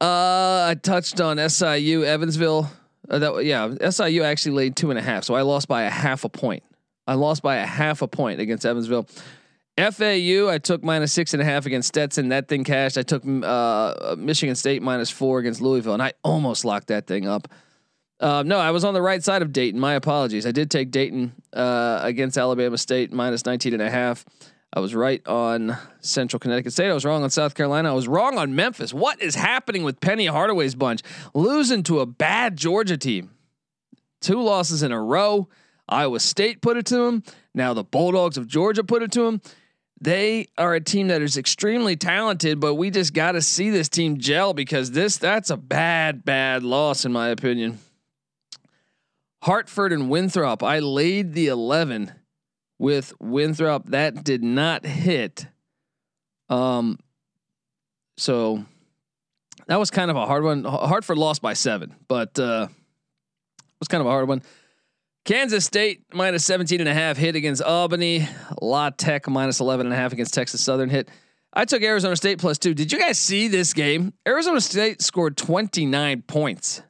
Uh, 0.00 0.66
I 0.68 0.76
touched 0.80 1.20
on 1.20 1.38
SIU, 1.48 2.04
Evansville. 2.04 2.70
Uh, 3.08 3.18
that 3.18 3.44
yeah, 3.44 3.90
SIU 3.90 4.22
actually 4.24 4.52
laid 4.52 4.76
two 4.76 4.90
and 4.90 4.98
a 4.98 5.02
half, 5.02 5.24
so 5.24 5.34
I 5.34 5.42
lost 5.42 5.68
by 5.68 5.84
a 5.84 5.90
half 5.90 6.24
a 6.24 6.28
point. 6.28 6.62
I 7.06 7.14
lost 7.14 7.42
by 7.42 7.56
a 7.56 7.66
half 7.66 8.02
a 8.02 8.08
point 8.08 8.40
against 8.40 8.66
Evansville. 8.66 9.06
FAU, 9.78 10.48
I 10.48 10.58
took 10.58 10.82
minus 10.82 11.12
six 11.12 11.34
and 11.34 11.42
a 11.42 11.44
half 11.44 11.66
against 11.66 11.88
Stetson. 11.88 12.30
That 12.30 12.48
thing 12.48 12.64
cashed. 12.64 12.96
I 12.96 13.02
took 13.02 13.22
uh, 13.26 14.16
Michigan 14.18 14.54
State 14.54 14.82
minus 14.82 15.10
four 15.10 15.38
against 15.38 15.60
Louisville, 15.60 15.92
and 15.92 16.02
I 16.02 16.14
almost 16.24 16.64
locked 16.64 16.88
that 16.88 17.06
thing 17.06 17.28
up. 17.28 17.48
Uh, 18.18 18.42
no, 18.44 18.58
I 18.58 18.70
was 18.70 18.84
on 18.84 18.94
the 18.94 19.02
right 19.02 19.22
side 19.22 19.42
of 19.42 19.52
Dayton. 19.52 19.78
My 19.78 19.92
apologies. 19.92 20.46
I 20.46 20.50
did 20.50 20.70
take 20.70 20.90
Dayton 20.90 21.32
uh, 21.52 22.00
against 22.02 22.38
Alabama 22.38 22.78
State 22.78 23.12
minus 23.12 23.44
19 23.44 23.74
and 23.74 23.82
a 23.82 23.90
half. 23.90 24.24
I 24.72 24.80
was 24.80 24.94
right 24.94 25.26
on 25.26 25.76
Central 26.00 26.38
Connecticut 26.38 26.72
State. 26.72 26.90
I 26.90 26.94
was 26.94 27.04
wrong 27.04 27.22
on 27.22 27.30
South 27.30 27.54
Carolina. 27.54 27.90
I 27.90 27.94
was 27.94 28.08
wrong 28.08 28.36
on 28.36 28.54
Memphis. 28.54 28.92
What 28.92 29.22
is 29.22 29.34
happening 29.34 29.84
with 29.84 30.00
Penny 30.00 30.26
Hardaway's 30.26 30.74
bunch? 30.74 31.02
Losing 31.34 31.82
to 31.84 32.00
a 32.00 32.06
bad 32.06 32.56
Georgia 32.56 32.96
team. 32.96 33.30
Two 34.20 34.42
losses 34.42 34.82
in 34.82 34.92
a 34.92 35.00
row. 35.00 35.48
Iowa 35.88 36.20
State 36.20 36.60
put 36.60 36.76
it 36.76 36.86
to 36.86 36.96
them. 36.96 37.22
Now 37.54 37.74
the 37.74 37.84
Bulldogs 37.84 38.36
of 38.36 38.46
Georgia 38.46 38.84
put 38.84 39.02
it 39.02 39.12
to 39.12 39.22
them. 39.22 39.40
They 40.00 40.48
are 40.58 40.74
a 40.74 40.80
team 40.80 41.08
that 41.08 41.22
is 41.22 41.38
extremely 41.38 41.96
talented, 41.96 42.60
but 42.60 42.74
we 42.74 42.90
just 42.90 43.14
got 43.14 43.32
to 43.32 43.40
see 43.40 43.70
this 43.70 43.88
team 43.88 44.18
gel 44.18 44.52
because 44.52 44.90
this 44.90 45.16
that's 45.16 45.48
a 45.48 45.56
bad 45.56 46.24
bad 46.24 46.62
loss 46.62 47.04
in 47.04 47.12
my 47.12 47.28
opinion. 47.28 47.78
Hartford 49.42 49.92
and 49.92 50.10
Winthrop, 50.10 50.62
I 50.62 50.80
laid 50.80 51.32
the 51.32 51.46
11 51.46 52.12
with 52.78 53.12
Winthrop 53.20 53.90
that 53.90 54.24
did 54.24 54.42
not 54.42 54.84
hit. 54.84 55.46
Um 56.48 56.98
so 58.18 58.64
that 59.66 59.78
was 59.78 59.90
kind 59.90 60.10
of 60.10 60.16
a 60.16 60.26
hard 60.26 60.44
one. 60.44 60.64
Hartford 60.64 61.18
lost 61.18 61.42
by 61.42 61.54
7, 61.54 61.94
but 62.08 62.38
uh 62.38 62.68
it 62.70 63.80
was 63.80 63.88
kind 63.88 64.00
of 64.00 64.06
a 64.06 64.10
hard 64.10 64.28
one. 64.28 64.42
Kansas 65.26 65.64
State 65.64 66.04
minus 66.14 66.44
17 66.44 66.80
and 66.80 66.88
a 66.88 66.94
half 66.94 67.16
hit 67.16 67.34
against 67.34 67.60
Albany. 67.60 68.28
La 68.62 68.90
Tech 68.90 69.28
minus 69.28 69.58
11 69.58 69.86
and 69.86 69.92
a 69.92 69.96
half 69.96 70.12
against 70.12 70.32
Texas 70.32 70.60
Southern 70.60 70.88
hit. 70.88 71.10
I 71.52 71.64
took 71.64 71.82
Arizona 71.82 72.14
State 72.14 72.38
plus 72.38 72.58
two. 72.58 72.74
Did 72.74 72.92
you 72.92 72.98
guys 72.98 73.18
see 73.18 73.48
this 73.48 73.72
game? 73.72 74.12
Arizona 74.28 74.60
State 74.60 75.02
scored 75.02 75.36
29 75.36 76.22
points 76.22 76.82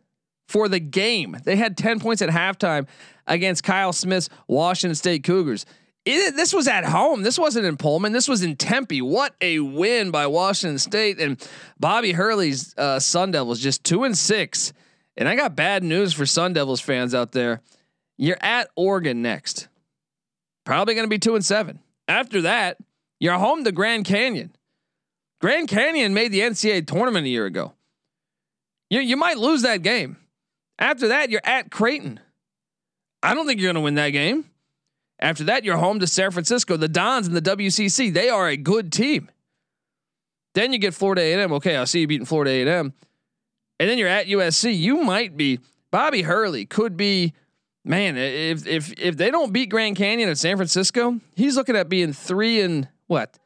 for 0.48 0.68
the 0.68 0.80
game. 0.80 1.36
They 1.44 1.56
had 1.56 1.78
10 1.78 1.98
points 1.98 2.20
at 2.20 2.28
halftime 2.28 2.86
against 3.26 3.64
Kyle 3.64 3.92
Smith's 3.92 4.28
Washington 4.48 4.94
State 4.94 5.24
Cougars. 5.24 5.66
It, 6.04 6.36
this 6.36 6.54
was 6.54 6.68
at 6.68 6.84
home. 6.84 7.22
This 7.22 7.38
wasn't 7.38 7.66
in 7.66 7.76
Pullman. 7.76 8.12
This 8.12 8.28
was 8.28 8.44
in 8.44 8.54
Tempe. 8.54 9.02
What 9.02 9.34
a 9.40 9.58
win 9.58 10.12
by 10.12 10.28
Washington 10.28 10.78
State 10.78 11.20
and 11.20 11.36
Bobby 11.80 12.12
Hurley's 12.12 12.74
uh, 12.78 13.00
Sun 13.00 13.32
Devils, 13.32 13.60
just 13.60 13.82
two 13.82 14.04
and 14.04 14.16
six. 14.16 14.72
And 15.16 15.28
I 15.28 15.34
got 15.34 15.56
bad 15.56 15.82
news 15.82 16.12
for 16.12 16.24
Sun 16.24 16.52
Devils 16.52 16.80
fans 16.80 17.14
out 17.14 17.32
there. 17.32 17.60
You're 18.16 18.38
at 18.40 18.70
Oregon 18.76 19.20
next. 19.20 19.68
Probably 20.64 20.94
going 20.94 21.06
to 21.06 21.10
be 21.10 21.18
two 21.18 21.34
and 21.34 21.44
seven. 21.44 21.80
After 22.06 22.42
that, 22.42 22.78
you're 23.18 23.38
home 23.38 23.64
to 23.64 23.72
Grand 23.72 24.04
Canyon. 24.04 24.54
Grand 25.40 25.68
Canyon 25.68 26.14
made 26.14 26.32
the 26.32 26.40
NCAA 26.40 26.86
tournament 26.86 27.26
a 27.26 27.30
year 27.30 27.46
ago. 27.46 27.72
You 28.90 29.00
you 29.00 29.16
might 29.16 29.38
lose 29.38 29.62
that 29.62 29.82
game. 29.82 30.16
After 30.78 31.08
that, 31.08 31.30
you're 31.30 31.40
at 31.44 31.70
Creighton. 31.70 32.20
I 33.26 33.34
don't 33.34 33.46
think 33.46 33.60
you're 33.60 33.68
going 33.68 33.74
to 33.74 33.80
win 33.80 33.96
that 33.96 34.10
game. 34.10 34.44
After 35.18 35.44
that, 35.44 35.64
you're 35.64 35.76
home 35.76 36.00
to 36.00 36.06
San 36.06 36.30
Francisco. 36.30 36.76
The 36.76 36.88
Dons 36.88 37.26
and 37.26 37.34
the 37.34 37.42
WCC, 37.42 38.12
they 38.12 38.28
are 38.28 38.48
a 38.48 38.56
good 38.56 38.92
team. 38.92 39.30
Then 40.54 40.72
you 40.72 40.78
get 40.78 40.94
Florida 40.94 41.22
A&M. 41.22 41.52
Okay, 41.54 41.76
I'll 41.76 41.86
see 41.86 42.00
you 42.00 42.06
beating 42.06 42.26
Florida 42.26 42.50
A&M. 42.50 42.92
And 43.78 43.90
then 43.90 43.98
you're 43.98 44.08
at 44.08 44.26
USC. 44.26 44.78
You 44.78 45.02
might 45.02 45.36
be 45.36 45.60
Bobby 45.90 46.22
Hurley 46.22 46.66
could 46.66 46.96
be 46.96 47.32
man, 47.84 48.16
if 48.16 48.66
if 48.66 48.92
if 48.98 49.16
they 49.16 49.30
don't 49.30 49.52
beat 49.52 49.70
Grand 49.70 49.96
Canyon 49.96 50.28
at 50.28 50.38
San 50.38 50.56
Francisco, 50.56 51.20
he's 51.34 51.56
looking 51.56 51.76
at 51.76 51.88
being 51.88 52.12
3 52.12 52.60
and 52.62 52.88
what? 53.06 53.38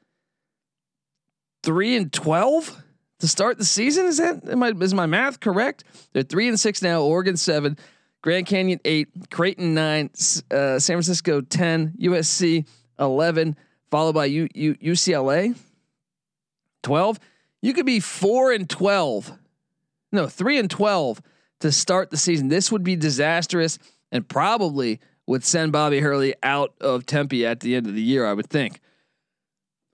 3 1.62 1.96
and 1.96 2.12
12 2.12 2.82
to 3.20 3.28
start 3.28 3.58
the 3.58 3.64
season. 3.64 4.06
Is 4.06 4.18
that 4.18 4.48
am 4.48 4.62
I, 4.62 4.70
is 4.80 4.94
my 4.94 5.06
math 5.06 5.40
correct? 5.40 5.84
They're 6.12 6.22
three 6.22 6.48
and 6.48 6.58
six 6.58 6.82
now. 6.82 7.02
Oregon 7.02 7.36
seven, 7.36 7.78
Grand 8.22 8.46
Canyon 8.46 8.80
eight, 8.84 9.08
Creighton 9.30 9.74
nine, 9.74 10.10
uh, 10.50 10.78
San 10.78 10.96
Francisco 10.96 11.40
ten, 11.40 11.94
USC 12.00 12.66
eleven, 12.98 13.56
followed 13.90 14.14
by 14.14 14.26
U, 14.26 14.48
U, 14.54 14.74
UCLA 14.76 15.56
twelve. 16.82 17.18
You 17.62 17.72
could 17.72 17.86
be 17.86 18.00
four 18.00 18.52
and 18.52 18.68
twelve, 18.68 19.32
no 20.12 20.26
three 20.26 20.58
and 20.58 20.70
twelve 20.70 21.22
to 21.60 21.72
start 21.72 22.10
the 22.10 22.16
season. 22.16 22.48
This 22.48 22.70
would 22.70 22.84
be 22.84 22.96
disastrous 22.96 23.78
and 24.12 24.28
probably 24.28 25.00
would 25.26 25.44
send 25.44 25.72
Bobby 25.72 26.00
Hurley 26.00 26.34
out 26.42 26.74
of 26.80 27.06
Tempe 27.06 27.46
at 27.46 27.60
the 27.60 27.74
end 27.74 27.86
of 27.86 27.94
the 27.94 28.02
year. 28.02 28.26
I 28.26 28.34
would 28.34 28.48
think. 28.50 28.80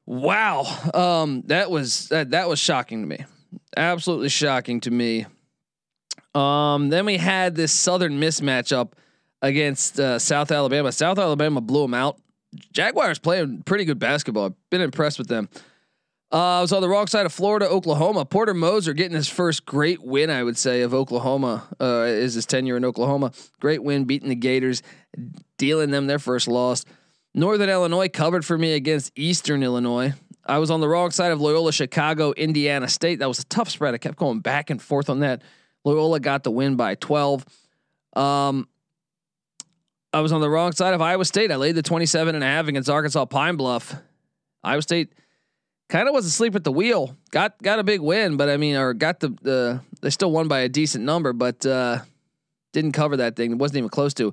Wow, 0.04 0.62
um, 0.94 1.42
that 1.46 1.70
was 1.70 2.08
that, 2.08 2.30
that 2.30 2.48
was 2.48 2.58
shocking 2.58 3.02
to 3.02 3.06
me. 3.06 3.24
Absolutely 3.76 4.28
shocking 4.28 4.80
to 4.80 4.90
me. 4.90 5.26
Um, 6.36 6.90
then 6.90 7.06
we 7.06 7.16
had 7.16 7.54
this 7.54 7.72
Southern 7.72 8.18
Miss 8.18 8.40
matchup 8.40 8.92
against 9.40 9.98
uh, 9.98 10.18
South 10.18 10.50
Alabama. 10.50 10.92
South 10.92 11.18
Alabama 11.18 11.60
blew 11.60 11.82
them 11.82 11.94
out. 11.94 12.20
Jaguars 12.72 13.18
playing 13.18 13.62
pretty 13.62 13.84
good 13.84 13.98
basketball. 13.98 14.46
I've 14.46 14.70
been 14.70 14.80
impressed 14.80 15.18
with 15.18 15.28
them. 15.28 15.48
Uh, 16.32 16.58
I 16.58 16.60
was 16.60 16.72
on 16.72 16.82
the 16.82 16.88
wrong 16.88 17.06
side 17.06 17.24
of 17.24 17.32
Florida, 17.32 17.68
Oklahoma. 17.68 18.24
Porter 18.24 18.52
Moser 18.52 18.92
getting 18.92 19.16
his 19.16 19.28
first 19.28 19.64
great 19.64 20.02
win, 20.02 20.28
I 20.28 20.42
would 20.42 20.58
say, 20.58 20.82
of 20.82 20.92
Oklahoma. 20.92 21.64
Uh, 21.80 22.04
is 22.06 22.34
his 22.34 22.44
tenure 22.44 22.76
in 22.76 22.84
Oklahoma. 22.84 23.32
Great 23.60 23.82
win, 23.82 24.04
beating 24.04 24.28
the 24.28 24.34
Gators, 24.34 24.82
dealing 25.56 25.90
them 25.90 26.06
their 26.06 26.18
first 26.18 26.48
loss. 26.48 26.84
Northern 27.32 27.70
Illinois 27.70 28.08
covered 28.08 28.44
for 28.44 28.58
me 28.58 28.74
against 28.74 29.12
Eastern 29.16 29.62
Illinois. 29.62 30.14
I 30.44 30.58
was 30.58 30.70
on 30.70 30.80
the 30.80 30.88
wrong 30.88 31.10
side 31.12 31.32
of 31.32 31.40
Loyola 31.40 31.72
Chicago, 31.72 32.32
Indiana 32.32 32.88
State. 32.88 33.20
That 33.20 33.28
was 33.28 33.38
a 33.38 33.44
tough 33.44 33.70
spread. 33.70 33.94
I 33.94 33.98
kept 33.98 34.16
going 34.16 34.40
back 34.40 34.70
and 34.70 34.82
forth 34.82 35.08
on 35.08 35.20
that. 35.20 35.42
Loyola 35.86 36.18
got 36.18 36.42
the 36.42 36.50
win 36.50 36.74
by 36.74 36.96
12. 36.96 37.46
Um, 38.16 38.68
I 40.12 40.20
was 40.20 40.32
on 40.32 40.40
the 40.40 40.50
wrong 40.50 40.72
side 40.72 40.94
of 40.94 41.00
Iowa 41.00 41.24
State. 41.24 41.52
I 41.52 41.56
laid 41.56 41.76
the 41.76 41.82
27 41.82 42.34
and 42.34 42.42
a 42.42 42.46
half 42.46 42.66
against 42.66 42.90
Arkansas 42.90 43.24
Pine 43.26 43.56
Bluff. 43.56 43.94
Iowa 44.64 44.82
State 44.82 45.12
kind 45.88 46.08
of 46.08 46.14
was 46.14 46.26
asleep 46.26 46.56
at 46.56 46.64
the 46.64 46.72
wheel. 46.72 47.16
Got 47.30 47.62
got 47.62 47.78
a 47.78 47.84
big 47.84 48.00
win, 48.00 48.36
but 48.36 48.48
I 48.48 48.56
mean, 48.56 48.74
or 48.74 48.94
got 48.94 49.20
the 49.20 49.28
the 49.42 49.80
they 50.00 50.10
still 50.10 50.32
won 50.32 50.48
by 50.48 50.60
a 50.60 50.68
decent 50.68 51.04
number, 51.04 51.32
but 51.32 51.64
uh, 51.64 52.00
didn't 52.72 52.92
cover 52.92 53.18
that 53.18 53.36
thing. 53.36 53.52
It 53.52 53.58
wasn't 53.58 53.78
even 53.78 53.90
close 53.90 54.12
to. 54.14 54.32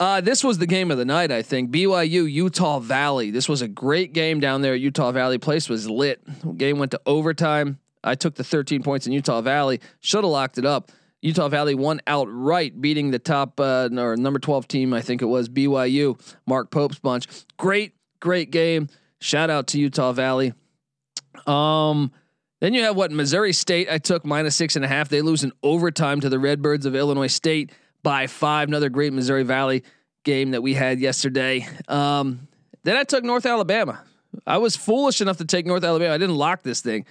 Uh, 0.00 0.22
this 0.22 0.42
was 0.42 0.56
the 0.56 0.66
game 0.66 0.90
of 0.90 0.96
the 0.96 1.04
night, 1.04 1.30
I 1.30 1.42
think. 1.42 1.70
BYU, 1.70 2.30
Utah 2.30 2.78
Valley. 2.78 3.30
This 3.30 3.48
was 3.48 3.60
a 3.60 3.68
great 3.68 4.14
game 4.14 4.40
down 4.40 4.62
there 4.62 4.72
at 4.72 4.80
Utah 4.80 5.12
Valley. 5.12 5.36
Place 5.36 5.68
was 5.68 5.88
lit. 5.88 6.22
Game 6.56 6.78
went 6.78 6.92
to 6.92 7.00
overtime. 7.04 7.78
I 8.04 8.14
took 8.14 8.34
the 8.34 8.44
13 8.44 8.82
points 8.82 9.06
in 9.06 9.12
Utah 9.12 9.40
Valley. 9.40 9.80
Should 10.00 10.24
have 10.24 10.30
locked 10.30 10.58
it 10.58 10.66
up. 10.66 10.90
Utah 11.20 11.48
Valley 11.48 11.74
won 11.74 12.00
outright, 12.06 12.80
beating 12.80 13.12
the 13.12 13.18
top 13.18 13.60
uh, 13.60 13.88
or 13.96 14.16
number 14.16 14.40
12 14.40 14.66
team. 14.66 14.92
I 14.92 15.00
think 15.00 15.22
it 15.22 15.26
was 15.26 15.48
BYU. 15.48 16.20
Mark 16.46 16.70
Pope's 16.70 16.98
bunch. 16.98 17.26
Great, 17.56 17.94
great 18.18 18.50
game. 18.50 18.88
Shout 19.20 19.48
out 19.48 19.68
to 19.68 19.78
Utah 19.78 20.12
Valley. 20.12 20.52
Um, 21.46 22.10
then 22.60 22.74
you 22.74 22.82
have 22.82 22.96
what 22.96 23.12
Missouri 23.12 23.52
State. 23.52 23.88
I 23.90 23.98
took 23.98 24.24
minus 24.24 24.56
six 24.56 24.74
and 24.74 24.84
a 24.84 24.88
half. 24.88 25.08
They 25.08 25.22
lose 25.22 25.44
in 25.44 25.52
overtime 25.62 26.20
to 26.20 26.28
the 26.28 26.40
Redbirds 26.40 26.86
of 26.86 26.96
Illinois 26.96 27.28
State 27.28 27.70
by 28.02 28.26
five. 28.26 28.68
Another 28.68 28.88
great 28.88 29.12
Missouri 29.12 29.44
Valley 29.44 29.84
game 30.24 30.52
that 30.52 30.62
we 30.62 30.74
had 30.74 31.00
yesterday. 31.00 31.66
Um, 31.86 32.48
then 32.82 32.96
I 32.96 33.04
took 33.04 33.22
North 33.22 33.46
Alabama. 33.46 34.02
I 34.46 34.58
was 34.58 34.76
foolish 34.76 35.20
enough 35.20 35.38
to 35.38 35.44
take 35.44 35.66
North 35.66 35.84
Alabama. 35.84 36.14
I 36.14 36.18
didn't 36.18 36.36
lock 36.36 36.62
this 36.62 36.80
thing, 36.80 37.04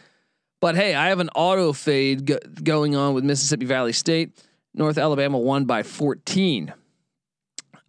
but 0.62 0.75
hey, 0.75 0.96
I 0.96 1.10
have 1.10 1.20
an 1.20 1.30
auto 1.36 1.74
fade 1.74 2.25
go- 2.25 2.39
going 2.63 2.96
on 2.96 3.13
with 3.13 3.25
Mississippi 3.25 3.65
Valley 3.65 3.91
State. 3.91 4.41
North 4.74 4.98
Alabama 4.98 5.38
won 5.38 5.65
by 5.65 5.84
14. 5.84 6.74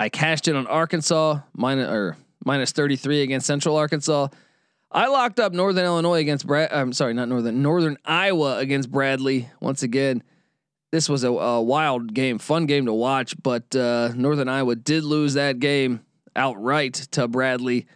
I 0.01 0.09
cashed 0.09 0.49
in 0.49 0.57
on 0.57 0.67
Arkansas 0.67 1.39
minus 1.55 1.89
or 1.89 2.17
minus 2.45 2.73
33 2.73 3.23
against 3.23 3.47
Central 3.47 3.77
Arkansas. 3.77 4.29
I 4.91 5.07
locked 5.07 5.39
up 5.39 5.53
Northern 5.53 5.85
Illinois 5.85 6.19
against 6.19 6.47
Brad. 6.47 6.73
I'm 6.73 6.93
sorry, 6.93 7.15
not 7.15 7.29
Northern 7.29 7.63
Northern 7.63 7.97
Iowa 8.05 8.59
against 8.59 8.91
Bradley 8.91 9.49
once 9.61 9.85
again 9.85 10.25
this 10.93 11.09
was 11.09 11.25
a, 11.25 11.31
a, 11.31 11.61
wild 11.61 12.13
game, 12.15 12.39
fun 12.39 12.67
game 12.67 12.85
to 12.85 12.93
watch, 12.93 13.35
but 13.43 13.75
uh, 13.75 14.13
Northern 14.15 14.49
Iowa 14.49 14.77
did 14.77 15.05
lose 15.05 15.35
that 15.35 15.59
game 15.59 16.01
outright 16.37 16.95
to 17.13 17.27
Bradley. 17.27 17.87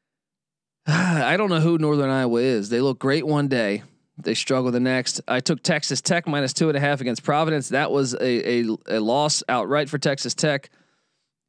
I 0.86 1.36
don't 1.36 1.50
know 1.50 1.60
who 1.60 1.78
Northern 1.78 2.10
Iowa 2.10 2.40
is. 2.40 2.70
They 2.70 2.80
look 2.80 2.98
great 2.98 3.26
one 3.26 3.48
day, 3.48 3.82
they 4.18 4.34
struggle 4.34 4.70
the 4.70 4.80
next. 4.80 5.20
I 5.28 5.40
took 5.40 5.62
Texas 5.62 6.00
Tech 6.00 6.26
minus 6.26 6.52
two 6.52 6.68
and 6.68 6.76
a 6.76 6.80
half 6.80 7.00
against 7.00 7.22
Providence. 7.22 7.68
That 7.70 7.90
was 7.90 8.14
a, 8.14 8.60
a, 8.60 8.76
a 8.88 9.00
loss 9.00 9.42
outright 9.48 9.88
for 9.88 9.98
Texas 9.98 10.34
Tech. 10.34 10.70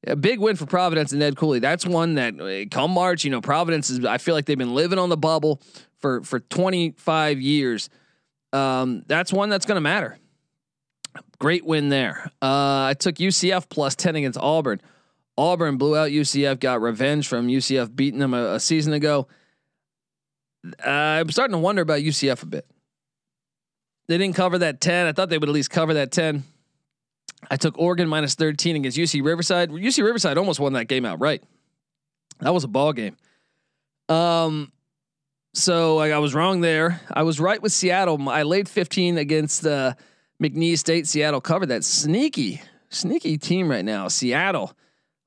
A 0.05 0.15
big 0.15 0.39
win 0.39 0.55
for 0.55 0.65
Providence 0.65 1.11
and 1.11 1.23
Ed 1.23 1.37
Cooley. 1.37 1.59
That's 1.59 1.85
one 1.85 2.15
that 2.15 2.39
uh, 2.39 2.69
come 2.69 2.91
March, 2.91 3.23
you 3.23 3.31
know, 3.31 3.41
Providence 3.41 3.89
is. 3.89 4.05
I 4.05 4.17
feel 4.17 4.35
like 4.35 4.45
they've 4.45 4.57
been 4.57 4.75
living 4.75 4.99
on 4.99 5.09
the 5.09 5.17
bubble 5.17 5.61
for 5.99 6.21
for 6.23 6.39
25 6.39 7.41
years. 7.41 7.89
Um, 8.53 9.03
that's 9.07 9.33
one 9.33 9.49
that's 9.49 9.65
going 9.65 9.77
to 9.77 9.81
matter. 9.81 10.17
Great 11.39 11.65
win 11.65 11.89
there. 11.89 12.31
Uh, 12.41 12.89
I 12.89 12.95
took 12.97 13.15
UCF 13.15 13.69
plus 13.69 13.95
10 13.95 14.15
against 14.15 14.39
Auburn. 14.39 14.81
Auburn 15.37 15.77
blew 15.77 15.95
out 15.95 16.09
UCF, 16.09 16.59
got 16.59 16.81
revenge 16.81 17.27
from 17.27 17.47
UCF 17.47 17.95
beating 17.95 18.19
them 18.19 18.33
a, 18.33 18.55
a 18.55 18.59
season 18.59 18.93
ago. 18.93 19.27
Uh, 20.85 20.89
I'm 20.89 21.31
starting 21.31 21.53
to 21.53 21.59
wonder 21.59 21.81
about 21.81 21.99
UCF 21.99 22.43
a 22.43 22.45
bit. 22.45 22.65
They 24.07 24.17
didn't 24.17 24.35
cover 24.35 24.59
that 24.59 24.79
10. 24.79 25.07
I 25.07 25.11
thought 25.11 25.29
they 25.29 25.37
would 25.37 25.49
at 25.49 25.53
least 25.55 25.69
cover 25.69 25.95
that 25.95 26.11
10. 26.11 26.43
I 27.49 27.57
took 27.57 27.77
Oregon 27.77 28.07
minus 28.07 28.35
13 28.35 28.77
against 28.77 28.97
UC 28.97 29.23
Riverside. 29.23 29.69
UC 29.69 30.03
Riverside 30.03 30.37
almost 30.37 30.59
won 30.59 30.73
that 30.73 30.85
game 30.85 31.05
outright. 31.05 31.43
That 32.39 32.53
was 32.53 32.63
a 32.63 32.67
ball 32.67 32.93
game. 32.93 33.17
Um, 34.09 34.71
so 35.53 35.99
I, 35.99 36.11
I 36.11 36.19
was 36.19 36.33
wrong 36.33 36.61
there. 36.61 37.01
I 37.11 37.23
was 37.23 37.39
right 37.39 37.61
with 37.61 37.71
Seattle. 37.71 38.29
I 38.29 38.43
laid 38.43 38.69
15 38.69 39.17
against 39.17 39.65
uh, 39.65 39.93
McNeese 40.41 40.79
State, 40.79 41.07
Seattle 41.07 41.41
covered 41.41 41.67
that 41.67 41.83
sneaky, 41.83 42.61
sneaky 42.89 43.37
team 43.37 43.69
right 43.69 43.83
now. 43.83 44.07
Seattle, 44.07 44.73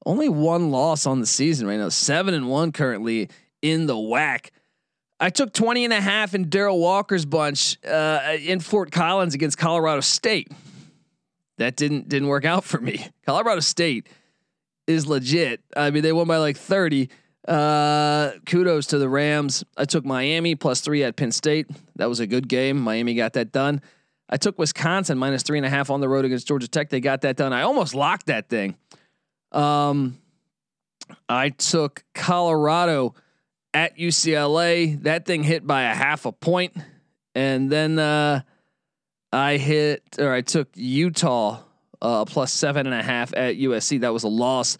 only 0.07 0.29
one 0.29 0.71
loss 0.71 1.05
on 1.05 1.21
the 1.21 1.27
season 1.27 1.67
right 1.67 1.79
now, 1.79 1.89
seven 1.89 2.33
and 2.33 2.49
one 2.49 2.71
currently 2.73 3.29
in 3.61 3.87
the 3.87 3.97
WAC. 3.97 4.51
I 5.23 5.29
took 5.29 5.53
20 5.53 5.85
and 5.85 5.93
a 5.93 6.01
half 6.01 6.35
in 6.35 6.49
Darrell 6.49 6.79
Walker's 6.79 7.27
bunch 7.27 7.79
uh, 7.85 8.37
in 8.41 8.59
Fort 8.59 8.91
Collins 8.91 9.35
against 9.35 9.59
Colorado 9.59 10.01
State. 10.01 10.51
That 11.59 11.77
didn't 11.77 12.09
didn't 12.09 12.29
work 12.29 12.47
out 12.47 12.65
for 12.65 12.81
me. 12.81 13.07
Colorado 13.27 13.61
State 13.61 14.09
is 14.87 15.07
legit. 15.07 15.61
I 15.77 15.91
mean, 15.91 16.03
they 16.03 16.13
won 16.13 16.27
by 16.27 16.39
like 16.39 16.57
30. 16.57 17.11
Uh, 17.47 18.33
kudos 18.47 18.87
to 18.89 18.99
the 18.99 19.09
Rams. 19.09 19.63
I 19.77 19.85
took 19.85 20.05
Miami 20.05 20.55
plus 20.55 20.81
three 20.81 21.05
at 21.05 21.17
Penn 21.17 21.33
State. 21.33 21.67
That 21.97 22.09
was 22.09 22.21
a 22.21 22.27
good 22.27 22.49
game. 22.49 22.81
Miami 22.81 23.15
got 23.15 23.35
that 23.35 23.53
done. 23.53 23.83
I 24.29 24.37
took 24.37 24.59
Wisconsin 24.59 25.19
minus 25.19 25.43
three 25.43 25.59
and 25.59 25.67
a 25.67 25.71
half 25.71 25.91
on 25.91 26.01
the 26.01 26.09
road 26.09 26.25
against 26.25 26.47
Georgia 26.47 26.69
Tech. 26.69 26.89
They 26.89 27.01
got 27.01 27.23
that 27.23 27.37
done. 27.37 27.53
I 27.53 27.63
almost 27.63 27.95
locked 27.95 28.27
that 28.27 28.49
thing. 28.49 28.77
Um, 29.53 30.19
I 31.29 31.51
took 31.51 32.05
Colorado 32.15 33.15
at 33.75 33.99
UCLA. 33.99 35.03
That 35.03 35.27
thing 35.27 35.43
hit 35.43 35.67
by 35.67 35.83
a 35.83 35.95
half 35.95 36.27
a 36.27 36.33
point, 36.33 36.77
and 37.35 37.71
then 37.71 37.99
uh, 37.99 38.43
I 39.33 39.57
hit 39.57 40.03
or 40.19 40.33
I 40.33 40.41
took 40.41 40.69
Utah 40.75 41.63
uh, 42.03 42.25
plus 42.25 42.53
seven 42.53 42.87
and 42.87 42.95
a 42.95 43.03
half 43.03 43.33
at 43.37 43.57
USC. 43.57 44.01
That 44.01 44.13
was 44.13 44.25
a 44.25 44.29
loss. 44.29 44.79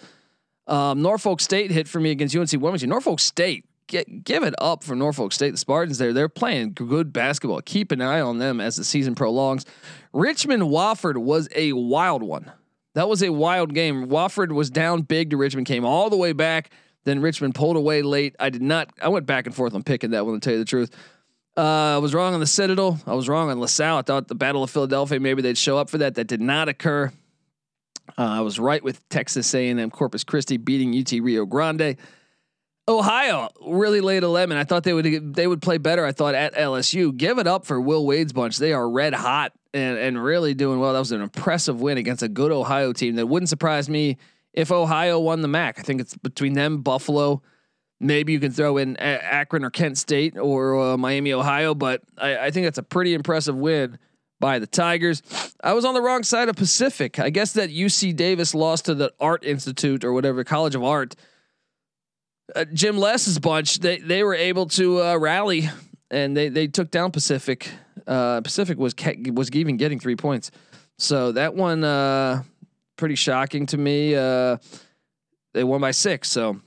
Um, 0.67 1.03
Norfolk 1.03 1.41
State 1.41 1.71
hit 1.71 1.89
for 1.89 2.01
me 2.01 2.11
against 2.11 2.35
UNC 2.35 2.53
Wilmington. 2.53 2.89
Norfolk 2.89 3.21
State, 3.21 3.65
get, 3.89 4.25
give 4.25 4.45
it 4.45 4.55
up 4.59 4.85
for 4.85 4.95
Norfolk 4.95 5.33
State. 5.33 5.51
The 5.51 5.57
Spartans 5.57 5.99
there, 5.99 6.13
they're 6.13 6.29
playing 6.29 6.75
good 6.75 7.13
basketball. 7.13 7.61
Keep 7.63 7.93
an 7.93 8.01
eye 8.01 8.21
on 8.21 8.39
them 8.39 8.61
as 8.61 8.77
the 8.77 8.85
season 8.85 9.15
prolongs. 9.15 9.67
Richmond 10.13 10.65
Wofford 10.65 11.17
was 11.17 11.49
a 11.55 11.73
wild 11.73 12.23
one. 12.23 12.53
That 12.95 13.09
was 13.09 13.23
a 13.23 13.31
wild 13.31 13.75
game. 13.75 14.09
Wofford 14.09 14.53
was 14.53 14.71
down 14.71 15.03
big 15.03 15.31
to 15.31 15.37
Richmond, 15.37 15.67
came 15.67 15.85
all 15.85 16.11
the 16.11 16.17
way 16.17 16.33
back. 16.33 16.71
Then 17.05 17.21
Richmond 17.21 17.55
pulled 17.55 17.77
away 17.77 18.03
late. 18.03 18.37
I 18.39 18.51
did 18.51 18.63
not. 18.63 18.91
I 19.01 19.09
went 19.09 19.27
back 19.27 19.47
and 19.47 19.55
forth 19.55 19.75
on 19.75 19.83
picking 19.83 20.11
that 20.11 20.27
one 20.27 20.35
to 20.35 20.41
tell 20.41 20.53
you 20.53 20.59
the 20.59 20.65
truth. 20.65 20.91
Uh, 21.57 21.97
I 21.97 21.99
was 21.99 22.15
wrong 22.15 22.35
on 22.35 22.41
the 22.41 22.47
Citadel. 22.47 23.01
I 23.07 23.15
was 23.15 23.29
wrong 23.29 23.51
on 23.51 23.59
LaSalle. 23.59 23.99
I 23.99 24.03
thought 24.03 24.29
the 24.29 24.35
Battle 24.35 24.63
of 24.63 24.71
Philadelphia 24.71 25.19
maybe 25.19 25.43
they'd 25.43 25.59
show 25.59 25.79
up 25.79 25.91
for 25.91 25.99
that. 25.99 26.15
That 26.15 26.27
did 26.27 26.41
not 26.41 26.69
occur. 26.69 27.13
Uh, 28.17 28.23
I 28.23 28.41
was 28.41 28.59
right 28.59 28.83
with 28.83 29.07
Texas 29.09 29.55
A&M 29.55 29.91
Corpus 29.91 30.25
Christi 30.25 30.57
beating 30.57 30.97
UT 30.99 31.11
Rio 31.23 31.47
Grande. 31.47 31.97
Ohio 32.89 33.49
really 33.67 34.01
laid 34.01 34.23
a 34.23 34.29
lemon. 34.29 34.59
I 34.59 34.65
thought 34.65 34.83
they 34.83 34.93
would 34.93 35.35
they 35.35 35.47
would 35.47 35.63
play 35.63 35.79
better. 35.79 36.05
I 36.05 36.13
thought 36.13 36.35
at 36.35 36.55
LSU. 36.55 37.17
Give 37.17 37.39
it 37.39 37.47
up 37.47 37.65
for 37.65 37.81
Will 37.81 38.05
Wade's 38.05 38.33
bunch. 38.33 38.59
They 38.59 38.73
are 38.73 38.89
red 38.89 39.15
hot 39.15 39.53
and 39.73 39.97
and 39.97 40.23
really 40.23 40.55
doing 40.55 40.81
well. 40.81 40.93
That 40.93 40.99
was 40.99 41.13
an 41.13 41.21
impressive 41.21 41.81
win 41.81 41.99
against 41.99 42.23
a 42.23 42.29
good 42.29 42.51
Ohio 42.51 42.93
team. 42.93 43.15
That 43.17 43.27
wouldn't 43.27 43.49
surprise 43.49 43.89
me 43.89 44.17
if 44.53 44.73
Ohio 44.73 45.19
won 45.19 45.41
the 45.41 45.49
MAC. 45.49 45.79
I 45.79 45.83
think 45.83 46.01
it's 46.01 46.17
between 46.17 46.55
them, 46.55 46.83
Buffalo. 46.83 47.43
Maybe 48.01 48.33
you 48.33 48.41
can 48.41 48.51
throw 48.51 48.79
in 48.79 48.97
Akron 48.97 49.65
or 49.65 49.71
Kent 49.71 49.99
State 49.99 50.39
or 50.39 50.81
uh, 50.81 50.97
Miami, 50.97 51.33
Ohio, 51.33 51.75
but 51.75 52.03
I, 52.17 52.47
I 52.47 52.51
think 52.51 52.65
that's 52.65 52.79
a 52.79 52.83
pretty 52.83 53.13
impressive 53.13 53.57
win 53.57 53.99
by 54.41 54.59
the 54.59 54.67
Tigers. 54.67 55.23
I 55.63 55.75
was 55.75 55.85
on 55.85 55.93
the 55.93 56.01
wrong 56.01 56.23
side 56.23 56.49
of 56.49 56.57
Pacific. 56.57 57.19
I 57.19 57.29
guess 57.29 57.53
that 57.53 57.69
UC 57.69 58.17
Davis 58.17 58.55
lost 58.55 58.87
to 58.87 58.95
the 58.95 59.13
Art 59.21 59.45
Institute 59.45 60.03
or 60.03 60.15
whatever 60.15 60.43
College 60.45 60.75
of 60.75 60.83
Art. 60.83 61.15
Uh, 62.57 62.65
Jim 62.73 62.97
Les's 62.97 63.39
bunch 63.39 63.79
they 63.79 63.99
they 63.99 64.25
were 64.25 64.35
able 64.35 64.67
to 64.67 65.01
uh, 65.01 65.17
rally 65.17 65.69
and 66.11 66.37
they 66.37 66.49
they 66.49 66.67
took 66.67 66.91
down 66.91 67.13
Pacific. 67.13 67.71
Uh, 68.07 68.41
Pacific 68.41 68.79
was 68.79 68.95
was 69.33 69.51
even 69.53 69.77
getting 69.77 70.01
three 70.01 70.17
points, 70.17 70.51
so 70.99 71.33
that 71.33 71.55
one 71.55 71.85
uh, 71.85 72.43
pretty 73.01 73.17
shocking 73.17 73.67
to 73.67 73.79
me. 73.79 74.15
Uh, 74.15 74.59
they 75.55 75.65
won 75.65 75.81
by 75.81 75.91
six, 75.91 76.29
so 76.29 76.61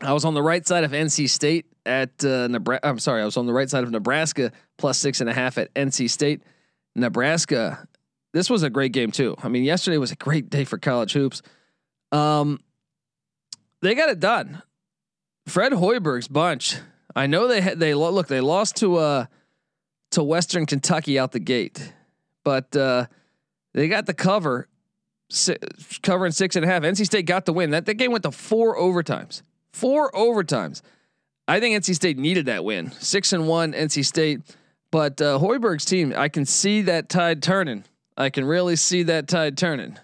I 0.00 0.12
was 0.12 0.24
on 0.24 0.34
the 0.34 0.42
right 0.42 0.66
side 0.66 0.82
of 0.82 0.90
NC 0.90 1.28
State 1.28 1.66
at 1.86 2.24
uh, 2.24 2.48
Nebraska. 2.48 2.88
I'm 2.88 2.98
sorry, 2.98 3.22
I 3.22 3.24
was 3.24 3.36
on 3.36 3.46
the 3.46 3.52
right 3.52 3.70
side 3.70 3.84
of 3.84 3.90
Nebraska 3.90 4.50
plus 4.78 4.98
six 4.98 5.20
and 5.20 5.30
a 5.30 5.32
half 5.32 5.58
at 5.58 5.72
NC 5.74 6.10
State. 6.10 6.42
Nebraska. 6.96 7.86
This 8.32 8.48
was 8.48 8.62
a 8.62 8.70
great 8.70 8.92
game 8.92 9.12
too. 9.12 9.36
I 9.42 9.48
mean, 9.48 9.64
yesterday 9.64 9.98
was 9.98 10.12
a 10.12 10.16
great 10.16 10.50
day 10.50 10.64
for 10.64 10.78
college 10.78 11.12
hoops. 11.12 11.42
Um, 12.10 12.58
they 13.82 13.94
got 13.94 14.08
it 14.08 14.18
done. 14.18 14.62
Fred 15.46 15.72
Hoiberg's 15.72 16.28
bunch. 16.28 16.76
I 17.14 17.26
know 17.26 17.48
they 17.48 17.60
had 17.60 17.78
they 17.78 17.94
look 17.94 18.28
they 18.28 18.40
lost 18.40 18.76
to 18.76 18.96
uh 18.96 19.26
to 20.12 20.22
Western 20.22 20.66
Kentucky 20.66 21.18
out 21.18 21.32
the 21.32 21.40
gate, 21.40 21.92
but 22.44 22.74
uh, 22.74 23.06
they 23.74 23.88
got 23.88 24.06
the 24.06 24.14
cover, 24.14 24.68
covering 26.02 26.32
six 26.32 26.56
and 26.56 26.64
a 26.64 26.68
half. 26.68 26.82
NC 26.82 27.06
State 27.06 27.26
got 27.26 27.46
the 27.46 27.52
win. 27.52 27.70
That 27.70 27.86
that 27.86 27.94
game 27.94 28.12
went 28.12 28.24
to 28.24 28.30
four 28.30 28.76
overtimes. 28.76 29.42
Four 29.72 30.10
overtimes. 30.12 30.82
I 31.46 31.60
think 31.60 31.82
NC 31.82 31.94
State 31.94 32.18
needed 32.18 32.46
that 32.46 32.64
win. 32.64 32.90
Six 32.92 33.32
and 33.32 33.48
one 33.48 33.72
NC 33.72 34.04
State. 34.04 34.40
But 34.90 35.20
uh, 35.20 35.38
Hoiberg's 35.38 35.84
team, 35.84 36.12
I 36.16 36.28
can 36.28 36.44
see 36.44 36.82
that 36.82 37.08
tide 37.08 37.42
turning. 37.42 37.84
I 38.16 38.30
can 38.30 38.44
really 38.44 38.76
see 38.76 39.04
that 39.04 39.28
tide 39.28 39.56
turning. 39.56 39.96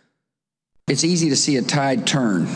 It's 0.88 1.02
easy 1.02 1.28
to 1.30 1.36
see 1.36 1.56
a 1.56 1.62
tide 1.62 2.06
turn. 2.06 2.46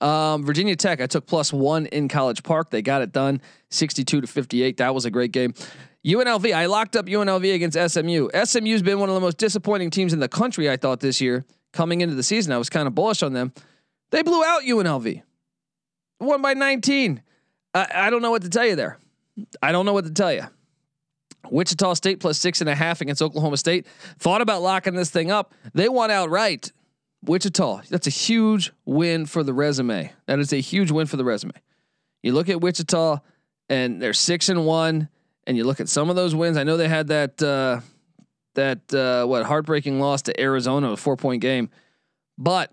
Um, 0.00 0.44
Virginia 0.44 0.74
Tech, 0.74 1.00
I 1.00 1.06
took 1.06 1.26
plus 1.26 1.52
one 1.52 1.86
in 1.86 2.08
College 2.08 2.42
Park. 2.42 2.70
They 2.70 2.82
got 2.82 3.02
it 3.02 3.12
done, 3.12 3.40
sixty-two 3.70 4.20
to 4.20 4.26
fifty-eight. 4.26 4.78
That 4.78 4.94
was 4.94 5.04
a 5.04 5.10
great 5.10 5.30
game. 5.30 5.54
UNLV, 6.04 6.52
I 6.52 6.66
locked 6.66 6.96
up 6.96 7.06
UNLV 7.06 7.54
against 7.54 7.78
SMU. 7.78 8.28
SMU's 8.44 8.82
been 8.82 8.98
one 8.98 9.08
of 9.08 9.14
the 9.14 9.20
most 9.20 9.38
disappointing 9.38 9.90
teams 9.90 10.12
in 10.12 10.18
the 10.18 10.28
country. 10.28 10.68
I 10.68 10.76
thought 10.76 10.98
this 10.98 11.20
year 11.20 11.44
coming 11.72 12.00
into 12.00 12.14
the 12.14 12.22
season, 12.22 12.52
I 12.52 12.58
was 12.58 12.70
kind 12.70 12.86
of 12.86 12.94
bullish 12.94 13.22
on 13.22 13.32
them. 13.32 13.52
They 14.10 14.22
blew 14.22 14.44
out 14.44 14.62
UNLV, 14.62 15.22
won 16.20 16.42
by 16.42 16.54
nineteen. 16.54 17.22
I, 17.74 17.86
I 17.94 18.10
don't 18.10 18.22
know 18.22 18.30
what 18.30 18.42
to 18.42 18.50
tell 18.50 18.66
you 18.66 18.76
there. 18.76 18.98
I 19.62 19.72
don't 19.72 19.86
know 19.86 19.94
what 19.94 20.04
to 20.04 20.12
tell 20.12 20.32
you. 20.32 20.44
Wichita 21.50 21.94
State 21.94 22.20
plus 22.20 22.38
six 22.38 22.60
and 22.60 22.70
a 22.70 22.74
half 22.74 23.00
against 23.00 23.22
Oklahoma 23.22 23.56
State. 23.56 23.86
Thought 24.18 24.42
about 24.42 24.62
locking 24.62 24.94
this 24.94 25.10
thing 25.10 25.30
up. 25.30 25.54
They 25.74 25.88
won 25.88 26.10
outright. 26.10 26.72
Wichita, 27.24 27.82
that's 27.88 28.06
a 28.06 28.10
huge 28.10 28.72
win 28.84 29.26
for 29.26 29.42
the 29.42 29.52
resume. 29.52 30.12
That 30.26 30.38
is 30.38 30.52
a 30.52 30.60
huge 30.60 30.90
win 30.90 31.06
for 31.06 31.16
the 31.16 31.24
resume. 31.24 31.54
You 32.22 32.32
look 32.32 32.48
at 32.48 32.60
Wichita 32.60 33.20
and 33.68 34.02
they're 34.02 34.12
six 34.12 34.48
and 34.48 34.66
one, 34.66 35.08
and 35.46 35.56
you 35.56 35.64
look 35.64 35.80
at 35.80 35.88
some 35.88 36.10
of 36.10 36.16
those 36.16 36.34
wins. 36.34 36.56
I 36.56 36.64
know 36.64 36.76
they 36.76 36.88
had 36.88 37.08
that 37.08 37.42
uh, 37.42 37.80
that 38.54 38.92
uh, 38.94 39.26
what 39.26 39.44
heartbreaking 39.44 40.00
loss 40.00 40.22
to 40.22 40.40
Arizona, 40.40 40.92
a 40.92 40.96
four 40.96 41.16
point 41.16 41.40
game, 41.40 41.70
but 42.38 42.72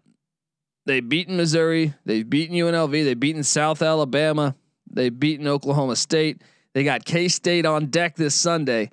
they've 0.86 1.08
beaten 1.08 1.38
Missouri, 1.38 1.94
they've 2.06 2.30
beaten 2.30 2.56
UNLV, 2.56 2.92
they've 2.92 3.20
beaten 3.20 3.44
South 3.44 3.82
Alabama, 3.82 4.56
they've 4.90 5.18
beaten 5.18 5.48
Oklahoma 5.48 5.96
State. 5.96 6.42
They 6.74 6.84
got 6.84 7.06
K 7.06 7.28
State 7.28 7.66
on 7.66 7.88
deck 7.88 8.16
this 8.16 8.36
Sunday. 8.36 8.92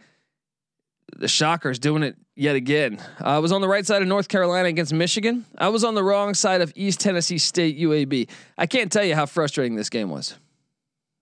The 1.17 1.29
Shockers 1.29 1.79
doing 1.79 2.03
it 2.03 2.17
yet 2.35 2.57
again. 2.57 3.03
I 3.21 3.39
was 3.39 3.53
on 3.53 3.61
the 3.61 3.69
right 3.69 3.87
side 3.87 4.03
of 4.03 4.09
North 4.09 4.29
Carolina 4.29 4.69
against 4.69 4.93
Michigan. 4.93 5.45
I 5.57 5.69
was 5.69 5.85
on 5.85 5.95
the 5.95 6.03
wrong 6.03 6.35
side 6.35 6.61
of 6.61 6.73
East 6.75 7.01
Tennessee 7.01 7.39
State 7.39 7.79
UAB. 7.79 8.29
I 8.59 8.67
can't 8.67 8.91
tell 8.91 9.05
you 9.05 9.15
how 9.15 9.27
frustrating 9.27 9.77
this 9.77 9.89
game 9.89 10.11
was. 10.11 10.37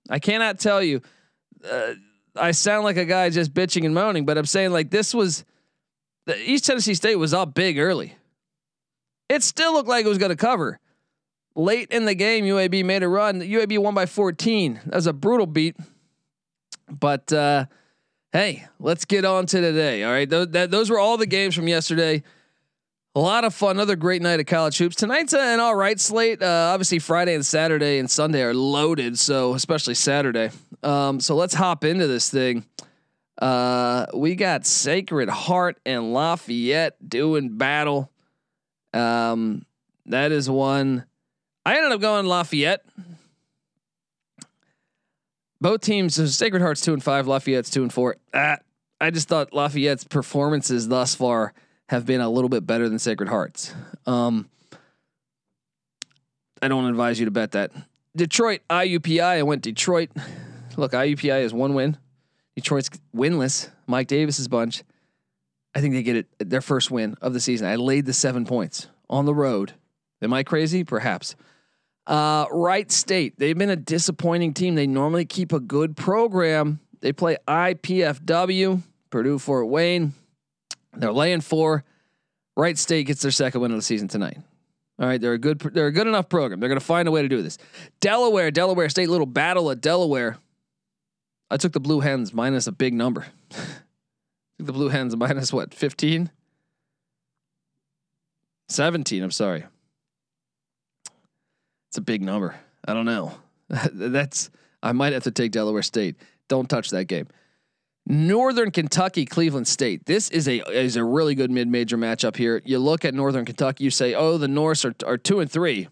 I 0.09 0.19
cannot 0.19 0.59
tell 0.59 0.83
you. 0.83 1.03
Uh, 1.69 1.95
I 2.37 2.51
sound 2.51 2.85
like 2.85 2.97
a 2.97 3.05
guy 3.05 3.31
just 3.31 3.55
bitching 3.55 3.85
and 3.85 3.95
moaning, 3.95 4.25
but 4.27 4.37
I'm 4.37 4.47
saying 4.47 4.73
like 4.73 4.91
this 4.91 5.15
was 5.15 5.45
the 6.27 6.51
East 6.51 6.65
Tennessee 6.65 6.95
State 6.95 7.17
was 7.17 7.35
up 7.35 7.55
big 7.55 7.79
early. 7.79 8.17
It 9.29 9.43
still 9.43 9.73
looked 9.73 9.89
like 9.89 10.05
it 10.05 10.09
was 10.09 10.19
going 10.19 10.31
to 10.31 10.37
cover. 10.37 10.79
Late 11.57 11.89
in 11.91 12.05
the 12.05 12.15
game, 12.15 12.45
UAB 12.45 12.85
made 12.85 13.03
a 13.03 13.09
run. 13.09 13.41
UAB 13.41 13.79
won 13.79 13.95
by 13.95 14.07
14. 14.07 14.81
That 14.87 14.95
was 14.95 15.07
a 15.07 15.13
brutal 15.13 15.47
beat. 15.47 15.77
But 16.89 17.33
uh, 17.33 17.67
hey, 18.33 18.67
let's 18.81 19.05
get 19.05 19.25
on 19.25 19.47
to 19.47 19.61
today. 19.61 20.03
All 20.03 20.13
right, 20.13 20.29
Th- 20.29 20.49
that, 20.51 20.71
those 20.71 20.91
were 20.91 20.99
all 20.99 21.17
the 21.17 21.27
games 21.27 21.55
from 21.55 21.69
yesterday. 21.69 22.23
A 23.17 23.21
lot 23.21 23.45
of 23.45 23.55
fun. 23.55 23.77
Another 23.77 23.95
great 23.95 24.23
night 24.23 24.41
of 24.41 24.47
college 24.47 24.77
hoops. 24.77 24.97
Tonight's 24.97 25.33
an 25.33 25.61
all 25.61 25.77
right 25.77 26.01
slate. 26.01 26.43
Uh, 26.43 26.71
obviously, 26.73 26.99
Friday 26.99 27.35
and 27.35 27.47
Saturday 27.47 27.99
and 27.99 28.11
Sunday 28.11 28.43
are 28.43 28.53
loaded. 28.53 29.17
So 29.19 29.55
especially 29.55 29.95
Saturday. 29.95 30.51
Um, 30.83 31.21
so 31.21 31.37
let's 31.37 31.55
hop 31.55 31.85
into 31.85 32.09
this 32.09 32.29
thing. 32.29 32.67
Uh, 33.39 34.07
we 34.15 34.35
got 34.35 34.65
Sacred 34.67 35.29
Heart 35.29 35.81
and 35.85 36.13
Lafayette 36.13 36.97
doing 37.07 37.57
battle. 37.57 38.11
Um, 38.93 39.67
that 40.07 40.33
is 40.33 40.49
one. 40.49 41.05
I 41.67 41.77
ended 41.77 41.93
up 41.93 42.01
going 42.01 42.27
Lafayette. 42.27 42.85
Both 45.61 45.81
teams, 45.81 46.37
Sacred 46.37 46.61
Heart's 46.61 46.83
two 46.83 46.93
and 46.93 47.03
five, 47.03 47.27
Lafayette's 47.27 47.71
two 47.71 47.83
and 47.83 47.93
four. 47.93 48.17
Ah, 48.35 48.59
I 49.01 49.11
just 49.11 49.29
thought 49.29 49.53
Lafayette's 49.53 50.05
performances 50.05 50.89
thus 50.89 51.15
far 51.15 51.55
have 51.89 52.07
been 52.07 52.21
a 52.21 52.29
little 52.29 52.49
bit 52.49 52.67
better 52.67 52.89
than 52.89 52.99
Sacred 52.99 53.29
Heart's. 53.29 53.75
Um, 54.07 54.49
I 56.61 56.69
don't 56.69 56.85
advise 56.85 57.19
you 57.19 57.25
to 57.25 57.31
bet 57.31 57.53
that. 57.53 57.73
Detroit 58.15 58.61
IUPUI. 58.71 59.23
I 59.23 59.43
went 59.43 59.63
Detroit. 59.63 60.11
Look, 60.77 60.93
IUPUI 60.93 61.43
is 61.43 61.53
one 61.53 61.75
win. 61.75 61.97
Detroit's 62.57 62.91
winless. 63.15 63.71
Mike 63.87 64.07
Davis's 64.07 64.49
bunch. 64.49 64.83
I 65.75 65.81
think 65.81 65.95
they 65.95 66.03
get 66.03 66.17
it 66.17 66.27
their 66.39 66.61
first 66.61 66.91
win 66.91 67.17
of 67.21 67.33
the 67.33 67.41
season. 67.41 67.67
I 67.67 67.77
laid 67.77 68.07
the 68.07 68.13
seven 68.13 68.45
points 68.45 68.89
on 69.11 69.25
the 69.25 69.35
road. 69.35 69.73
Am 70.23 70.33
I 70.33 70.43
crazy? 70.43 70.85
Perhaps. 70.85 71.35
Uh, 72.07 72.47
Wright 72.51 72.91
State, 72.93 73.39
they've 73.39 73.57
been 73.57 73.71
a 73.71 73.77
disappointing 73.77 74.53
team. 74.53 74.75
They 74.75 74.87
normally 74.87 75.25
keep 75.25 75.53
a 75.53 75.61
good 75.61 75.97
program. 75.97 76.81
They 77.01 77.13
play 77.13 77.37
IPFW, 77.49 78.83
Purdue 79.11 79.39
Fort 79.39 79.69
Wayne. 79.69 80.13
They're 80.95 81.13
laying 81.13 81.41
four. 81.41 81.85
Wright 82.57 82.79
State 82.79 83.07
gets 83.07 83.23
their 83.23 83.31
second 83.31 83.61
win 83.61 83.73
of 83.73 83.79
the 83.79 83.83
season 83.83 84.09
tonight. 84.09 84.39
All 84.99 85.09
right, 85.09 85.21
they're 85.21 85.33
a 85.33 85.39
good 85.39 85.59
they're 85.59 85.89
a 85.89 85.93
good 85.93 86.07
enough 86.07 86.29
program. 86.29 86.61
They're 86.61 86.69
going 86.69 86.79
to 86.79 86.85
find 86.85 87.09
a 87.09 87.11
way 87.11 87.23
to 87.23 87.29
do 87.29 87.43
this. 87.43 87.59
Delaware, 88.01 88.51
Delaware 88.53 88.89
State, 88.89 89.09
little 89.09 89.27
battle 89.27 89.71
at 89.71 89.81
Delaware. 89.81 90.39
I 91.51 91.57
took 91.57 91.73
the 91.73 91.81
Blue 91.81 92.01
Hens 92.01 92.33
minus 92.33 92.67
a 92.67 92.73
big 92.73 92.95
number. 92.95 93.27
the 94.59 94.73
Blue 94.73 94.89
Hens 94.89 95.17
minus 95.17 95.53
what? 95.53 95.75
15? 95.75 96.31
17, 98.69 99.23
I'm 99.23 99.31
sorry. 99.31 99.65
It's 101.89 101.99
a 101.99 102.03
big 102.03 102.23
number. 102.23 102.57
I 102.87 102.95
don't 102.95 103.05
know. 103.05 103.33
That's 103.69 104.51
I 104.83 104.93
might 104.93 105.13
have 105.13 105.25
to 105.25 105.31
take 105.31 105.53
Delaware 105.53 105.83
State. 105.83 106.17
Don't 106.49 106.69
touch 106.69 106.91
that 106.91 107.07
game. 107.07 107.29
Northern 108.07 108.71
Kentucky, 108.71 109.25
Cleveland 109.25 109.67
State. 109.67 110.05
This 110.05 110.29
is 110.31 110.47
a 110.47 110.59
is 110.71 110.97
a 110.97 111.05
really 111.05 111.35
good 111.35 111.51
mid 111.51 111.69
major 111.69 111.97
matchup 111.97 112.37
here. 112.37 112.61
You 112.65 112.79
look 112.79 113.05
at 113.05 113.15
Northern 113.15 113.45
Kentucky, 113.45 113.85
you 113.85 113.91
say, 113.91 114.15
oh, 114.15 114.37
the 114.37 114.49
Norse 114.49 114.85
are, 114.85 114.95
are 115.07 115.17
two 115.17 115.41
and 115.41 115.51
three. 115.51 115.89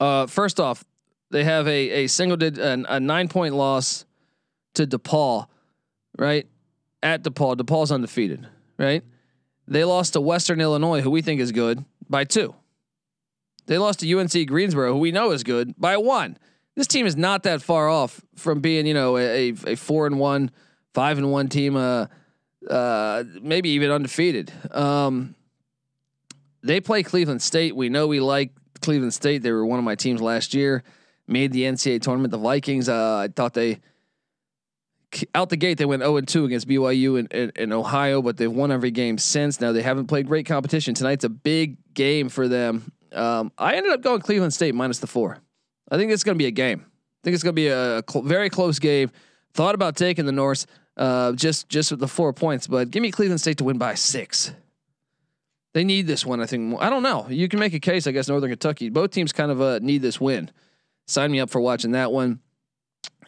Uh, 0.00 0.26
first 0.26 0.58
off, 0.58 0.84
they 1.30 1.44
have 1.44 1.68
a 1.68 1.90
a 1.90 2.06
single 2.08 2.36
did 2.36 2.58
a, 2.58 2.98
nine 2.98 3.28
point 3.28 3.54
loss 3.54 4.06
to 4.74 4.86
DePaul, 4.86 5.46
right? 6.18 6.46
At 7.02 7.22
DePaul, 7.22 7.56
DePaul's 7.56 7.92
undefeated, 7.92 8.46
right? 8.78 9.02
They 9.66 9.84
lost 9.84 10.14
to 10.14 10.20
Western 10.20 10.60
Illinois, 10.60 11.00
who 11.00 11.10
we 11.10 11.22
think 11.22 11.40
is 11.40 11.52
good, 11.52 11.84
by 12.08 12.24
two. 12.24 12.54
They 13.66 13.78
lost 13.78 14.00
to 14.00 14.18
UNC 14.18 14.48
Greensboro, 14.48 14.94
who 14.94 14.98
we 14.98 15.12
know 15.12 15.30
is 15.32 15.44
good, 15.44 15.74
by 15.78 15.96
one. 15.98 16.38
This 16.74 16.86
team 16.86 17.06
is 17.06 17.16
not 17.16 17.42
that 17.42 17.60
far 17.60 17.88
off 17.88 18.20
from 18.34 18.60
being, 18.60 18.86
you 18.86 18.94
know, 18.94 19.18
a, 19.18 19.52
a 19.66 19.74
four 19.74 20.06
and 20.06 20.18
one 20.18 20.50
five 20.94 21.18
and 21.18 21.30
one 21.30 21.48
team, 21.48 21.76
uh, 21.76 22.06
uh, 22.68 23.24
maybe 23.40 23.70
even 23.70 23.90
undefeated. 23.90 24.52
Um, 24.72 25.34
they 26.62 26.80
play 26.80 27.02
Cleveland 27.02 27.42
State. 27.42 27.76
We 27.76 27.88
know 27.88 28.06
we 28.06 28.20
like 28.20 28.50
Cleveland 28.80 29.14
State. 29.14 29.42
They 29.42 29.52
were 29.52 29.64
one 29.64 29.78
of 29.78 29.84
my 29.84 29.94
teams 29.94 30.20
last 30.20 30.54
year. 30.54 30.82
Made 31.26 31.52
the 31.52 31.62
NCAA 31.62 32.00
tournament. 32.00 32.30
The 32.30 32.38
Vikings. 32.38 32.88
Uh, 32.88 33.18
I 33.18 33.28
thought 33.28 33.54
they 33.54 33.80
out 35.34 35.48
the 35.48 35.56
gate 35.56 35.78
they 35.78 35.84
went 35.84 36.02
0 36.02 36.16
and 36.18 36.28
2 36.28 36.44
against 36.44 36.68
BYU 36.68 37.18
in, 37.30 37.50
in, 37.56 37.72
Ohio, 37.72 38.20
but 38.20 38.36
they've 38.36 38.50
won 38.50 38.70
every 38.70 38.90
game 38.90 39.18
since. 39.18 39.60
Now 39.60 39.72
they 39.72 39.82
haven't 39.82 40.06
played 40.06 40.26
great 40.26 40.46
competition. 40.46 40.94
Tonight's 40.94 41.24
a 41.24 41.28
big 41.28 41.76
game 41.94 42.28
for 42.28 42.48
them. 42.48 42.92
Um, 43.12 43.52
I 43.56 43.74
ended 43.74 43.92
up 43.92 44.02
going 44.02 44.20
Cleveland 44.20 44.52
State 44.52 44.74
minus 44.74 44.98
the 44.98 45.06
four. 45.06 45.38
I 45.90 45.96
think 45.96 46.12
it's 46.12 46.24
going 46.24 46.36
to 46.36 46.38
be 46.38 46.46
a 46.46 46.50
game. 46.50 46.84
I 46.84 47.20
think 47.24 47.34
it's 47.34 47.42
going 47.42 47.54
to 47.54 47.60
be 47.60 47.68
a, 47.68 47.98
a 47.98 48.02
cl- 48.08 48.24
very 48.24 48.50
close 48.50 48.78
game. 48.78 49.10
Thought 49.54 49.74
about 49.74 49.96
taking 49.96 50.26
the 50.26 50.32
Norse 50.32 50.66
uh, 50.98 51.32
just 51.32 51.68
just 51.68 51.90
with 51.90 52.00
the 52.00 52.08
four 52.08 52.32
points, 52.32 52.66
but 52.66 52.90
give 52.90 53.02
me 53.02 53.10
Cleveland 53.10 53.40
State 53.40 53.58
to 53.58 53.64
win 53.64 53.78
by 53.78 53.94
six. 53.94 54.52
They 55.74 55.84
need 55.84 56.06
this 56.06 56.26
one. 56.26 56.40
I 56.40 56.46
think. 56.46 56.76
I 56.80 56.90
don't 56.90 57.02
know. 57.02 57.26
You 57.28 57.48
can 57.48 57.60
make 57.60 57.72
a 57.72 57.80
case. 57.80 58.06
I 58.06 58.10
guess 58.10 58.28
Northern 58.28 58.50
Kentucky. 58.50 58.90
Both 58.90 59.12
teams 59.12 59.32
kind 59.32 59.50
of 59.50 59.60
uh, 59.60 59.78
need 59.80 60.02
this 60.02 60.20
win. 60.20 60.50
Sign 61.06 61.30
me 61.30 61.40
up 61.40 61.50
for 61.50 61.60
watching 61.60 61.92
that 61.92 62.12
one. 62.12 62.40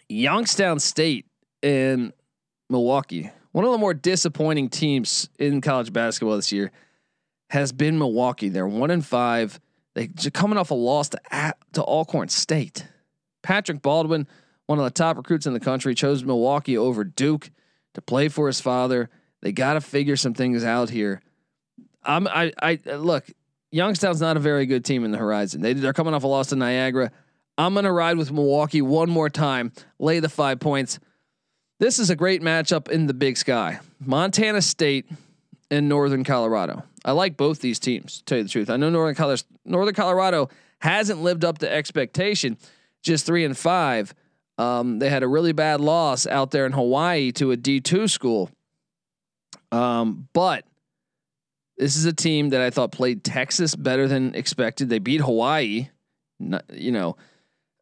Youngstown 0.09 0.81
State 0.81 1.27
and 1.62 2.12
Milwaukee. 2.68 3.31
One 3.53 3.64
of 3.64 3.73
the 3.73 3.79
more 3.79 3.94
disappointing 3.94 4.68
teams 4.68 5.29
in 5.38 5.61
college 5.61 5.92
basketball 5.92 6.37
this 6.37 6.53
year 6.53 6.70
has 7.51 7.73
been 7.73 7.99
Milwaukee. 7.99 8.49
They're 8.49 8.66
one 8.66 8.90
and 8.90 9.05
five. 9.05 9.59
They're 9.94 10.09
coming 10.33 10.57
off 10.57 10.70
a 10.70 10.75
loss 10.75 11.09
to 11.11 11.20
to 11.73 11.83
Alcorn 11.83 12.29
State. 12.29 12.87
Patrick 13.42 13.83
Baldwin 13.83 14.27
one 14.70 14.79
of 14.79 14.85
the 14.85 14.90
top 14.92 15.16
recruits 15.16 15.46
in 15.46 15.53
the 15.53 15.59
country, 15.59 15.96
chose 15.96 16.23
Milwaukee 16.23 16.79
over 16.79 17.03
Duke 17.03 17.51
to 17.94 18.01
play 18.01 18.29
for 18.29 18.46
his 18.46 18.61
father. 18.61 19.11
They 19.42 19.51
got 19.51 19.73
to 19.73 19.81
figure 19.81 20.14
some 20.14 20.33
things 20.33 20.62
out 20.62 20.90
here. 20.90 21.23
I'm, 22.05 22.29
I, 22.29 22.53
I 22.62 22.79
look. 22.94 23.29
Youngstown's 23.73 24.20
not 24.20 24.37
a 24.37 24.40
very 24.40 24.66
good 24.66 24.85
team 24.85 25.05
in 25.05 25.11
the 25.11 25.18
horizon. 25.18 25.61
They, 25.61 25.73
they're 25.73 25.92
coming 25.92 26.14
off 26.14 26.23
a 26.23 26.29
loss 26.29 26.51
to 26.51 26.57
Niagara. 26.57 27.11
I'm 27.59 27.75
to 27.75 27.90
ride 27.90 28.16
with 28.16 28.31
Milwaukee 28.31 28.81
one 28.81 29.11
more 29.11 29.29
time. 29.29 29.73
Lay 29.99 30.20
the 30.20 30.29
five 30.29 30.61
points. 30.61 31.01
This 31.81 31.99
is 31.99 32.11
a 32.11 32.14
great 32.14 32.43
matchup 32.43 32.90
in 32.90 33.07
the 33.07 33.14
Big 33.14 33.38
Sky. 33.38 33.81
Montana 34.05 34.61
State 34.61 35.07
and 35.71 35.88
Northern 35.88 36.25
Colorado. 36.25 36.85
I 37.07 37.12
like 37.12 37.38
both 37.38 37.61
these 37.61 37.79
teams. 37.79 38.19
To 38.19 38.25
tell 38.27 38.38
you 38.38 38.45
the 38.45 38.51
truth, 38.51 38.69
I 38.69 38.77
know 38.77 38.90
Northern 38.90 39.14
Colorado, 39.14 39.43
Northern 39.64 39.95
Colorado 39.95 40.51
hasn't 40.81 41.23
lived 41.23 41.43
up 41.43 41.57
to 41.59 41.73
expectation. 41.73 42.59
Just 43.01 43.25
three 43.25 43.47
and 43.47 43.57
five. 43.57 44.12
Um, 44.59 44.99
they 44.99 45.09
had 45.09 45.23
a 45.23 45.27
really 45.27 45.53
bad 45.53 45.81
loss 45.81 46.27
out 46.27 46.51
there 46.51 46.66
in 46.66 46.73
Hawaii 46.73 47.33
to 47.33 47.51
a 47.51 47.57
D2 47.57 48.11
school. 48.11 48.51
Um, 49.73 50.29
but 50.35 50.66
this 51.79 51.97
is 51.97 52.05
a 52.05 52.12
team 52.12 52.51
that 52.51 52.61
I 52.61 52.69
thought 52.69 52.93
played 52.93 53.25
Texas 53.25 53.75
better 53.75 54.07
than 54.07 54.35
expected. 54.35 54.90
They 54.90 54.99
beat 54.99 55.23
Hawaii. 55.23 55.88
Not, 56.38 56.62
you 56.75 56.93
know, 56.93 57.16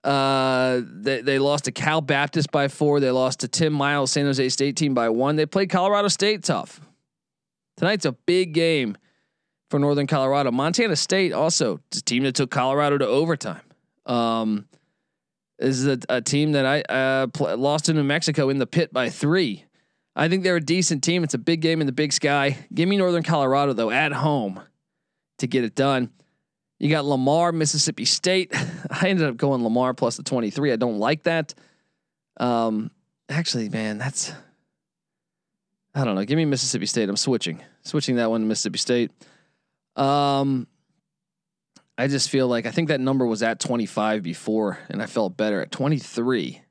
uh, 0.08 0.80
they 0.84 1.20
they 1.20 1.38
lost 1.38 1.66
to 1.66 1.72
Cal 1.72 2.00
Baptist 2.00 2.50
by 2.50 2.68
four. 2.68 2.98
They 2.98 3.10
lost 3.10 3.40
to 3.40 3.48
Tim 3.48 3.74
Miles 3.74 4.10
San 4.10 4.24
Jose 4.24 4.48
State 4.48 4.74
team 4.76 4.94
by 4.94 5.10
one. 5.10 5.36
They 5.36 5.44
played 5.44 5.68
Colorado 5.68 6.08
State 6.08 6.44
tough. 6.44 6.80
Tonight's 7.76 8.06
a 8.06 8.12
big 8.12 8.54
game 8.54 8.96
for 9.68 9.78
Northern 9.78 10.06
Colorado. 10.06 10.50
Montana 10.50 10.96
State 10.96 11.34
also 11.34 11.80
a 11.94 12.00
team 12.00 12.22
that 12.22 12.34
took 12.34 12.50
Colorado 12.50 12.96
to 12.96 13.06
overtime. 13.06 13.60
Um, 14.06 14.66
is 15.58 15.86
a, 15.86 15.98
a 16.08 16.22
team 16.22 16.52
that 16.52 16.64
I 16.64 16.80
uh, 16.80 17.26
pl- 17.26 17.58
lost 17.58 17.84
to 17.86 17.92
New 17.92 18.02
Mexico 18.02 18.48
in 18.48 18.58
the 18.58 18.66
pit 18.66 18.90
by 18.92 19.10
three. 19.10 19.66
I 20.16 20.30
think 20.30 20.42
they're 20.42 20.56
a 20.56 20.60
decent 20.60 21.04
team. 21.04 21.22
It's 21.22 21.34
a 21.34 21.38
big 21.38 21.60
game 21.60 21.82
in 21.82 21.86
the 21.86 21.92
Big 21.92 22.14
Sky. 22.14 22.56
Give 22.72 22.88
me 22.88 22.96
Northern 22.96 23.22
Colorado 23.22 23.74
though 23.74 23.90
at 23.90 24.12
home 24.12 24.62
to 25.38 25.46
get 25.46 25.64
it 25.64 25.74
done. 25.74 26.10
You 26.78 26.88
got 26.90 27.04
Lamar, 27.04 27.52
Mississippi 27.52 28.04
State. 28.04 28.52
I 28.90 29.08
ended 29.08 29.28
up 29.28 29.36
going 29.36 29.64
Lamar 29.64 29.94
plus 29.94 30.16
the 30.16 30.22
23. 30.22 30.72
I 30.72 30.76
don't 30.76 30.98
like 30.98 31.24
that. 31.24 31.54
Um, 32.38 32.90
actually, 33.28 33.68
man, 33.68 33.98
that's 33.98 34.32
I 35.94 36.04
don't 36.04 36.14
know. 36.14 36.24
Give 36.24 36.36
me 36.36 36.44
Mississippi 36.44 36.86
State. 36.86 37.08
I'm 37.08 37.16
switching, 37.16 37.60
switching 37.82 38.16
that 38.16 38.30
one 38.30 38.42
to 38.42 38.46
Mississippi 38.46 38.78
State. 38.78 39.10
Um, 39.96 40.68
I 41.96 42.06
just 42.06 42.30
feel 42.30 42.46
like 42.46 42.66
I 42.66 42.70
think 42.70 42.88
that 42.88 43.00
number 43.00 43.26
was 43.26 43.42
at 43.42 43.58
25 43.58 44.22
before, 44.22 44.78
and 44.88 45.02
I 45.02 45.06
felt 45.06 45.36
better 45.36 45.60
at 45.60 45.72
23. 45.72 46.62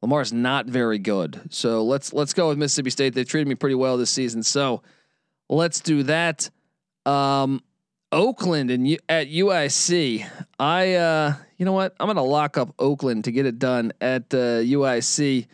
Lamar's 0.00 0.32
not 0.32 0.64
very 0.66 0.98
good, 0.98 1.40
so 1.50 1.84
let's 1.84 2.14
let's 2.14 2.32
go 2.32 2.48
with 2.48 2.56
Mississippi 2.56 2.90
State. 2.90 3.14
They've 3.14 3.28
treated 3.28 3.48
me 3.48 3.56
pretty 3.56 3.74
well 3.74 3.98
this 3.98 4.10
season, 4.10 4.42
so 4.42 4.82
let's 5.50 5.80
do 5.80 6.04
that. 6.04 6.48
Um, 7.04 7.62
Oakland 8.10 8.70
and 8.70 8.86
U- 8.88 8.98
at 9.08 9.28
UIC. 9.28 10.26
I 10.58 10.94
uh, 10.94 11.34
you 11.56 11.64
know 11.64 11.72
what? 11.72 11.94
I'm 12.00 12.06
gonna 12.06 12.22
lock 12.22 12.56
up 12.56 12.74
Oakland 12.78 13.24
to 13.24 13.32
get 13.32 13.46
it 13.46 13.58
done 13.58 13.92
at 14.00 14.32
uh, 14.32 14.60
UIC. 14.62 15.46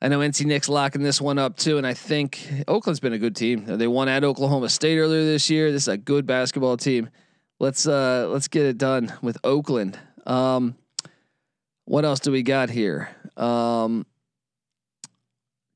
I 0.00 0.08
know 0.08 0.20
NC 0.20 0.46
Nick's 0.46 0.68
locking 0.68 1.02
this 1.02 1.20
one 1.20 1.38
up 1.38 1.56
too, 1.56 1.76
and 1.76 1.86
I 1.86 1.94
think 1.94 2.46
Oakland's 2.68 3.00
been 3.00 3.12
a 3.12 3.18
good 3.18 3.34
team. 3.34 3.64
They 3.64 3.88
won 3.88 4.08
at 4.08 4.22
Oklahoma 4.22 4.68
State 4.68 4.98
earlier 4.98 5.24
this 5.24 5.50
year. 5.50 5.72
This 5.72 5.82
is 5.82 5.88
a 5.88 5.96
good 5.96 6.24
basketball 6.26 6.76
team 6.76 7.10
let's 7.60 7.86
uh 7.86 8.28
let's 8.28 8.48
get 8.48 8.66
it 8.66 8.78
done 8.78 9.12
with 9.22 9.38
Oakland. 9.44 9.98
Um, 10.26 10.76
what 11.84 12.04
else 12.04 12.20
do 12.20 12.30
we 12.30 12.42
got 12.42 12.70
here? 12.70 13.08
Um, 13.36 14.06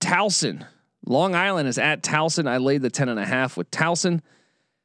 Towson, 0.01 0.66
Long 1.07 1.35
Island 1.35 1.68
is 1.68 1.79
at 1.79 2.03
Towson. 2.03 2.48
I 2.48 2.59
laid 2.59 2.83
the 2.83 2.90
ten 2.90 3.09
and 3.09 3.18
a 3.18 3.25
half 3.25 3.57
with 3.57 3.70
Towson. 3.70 4.20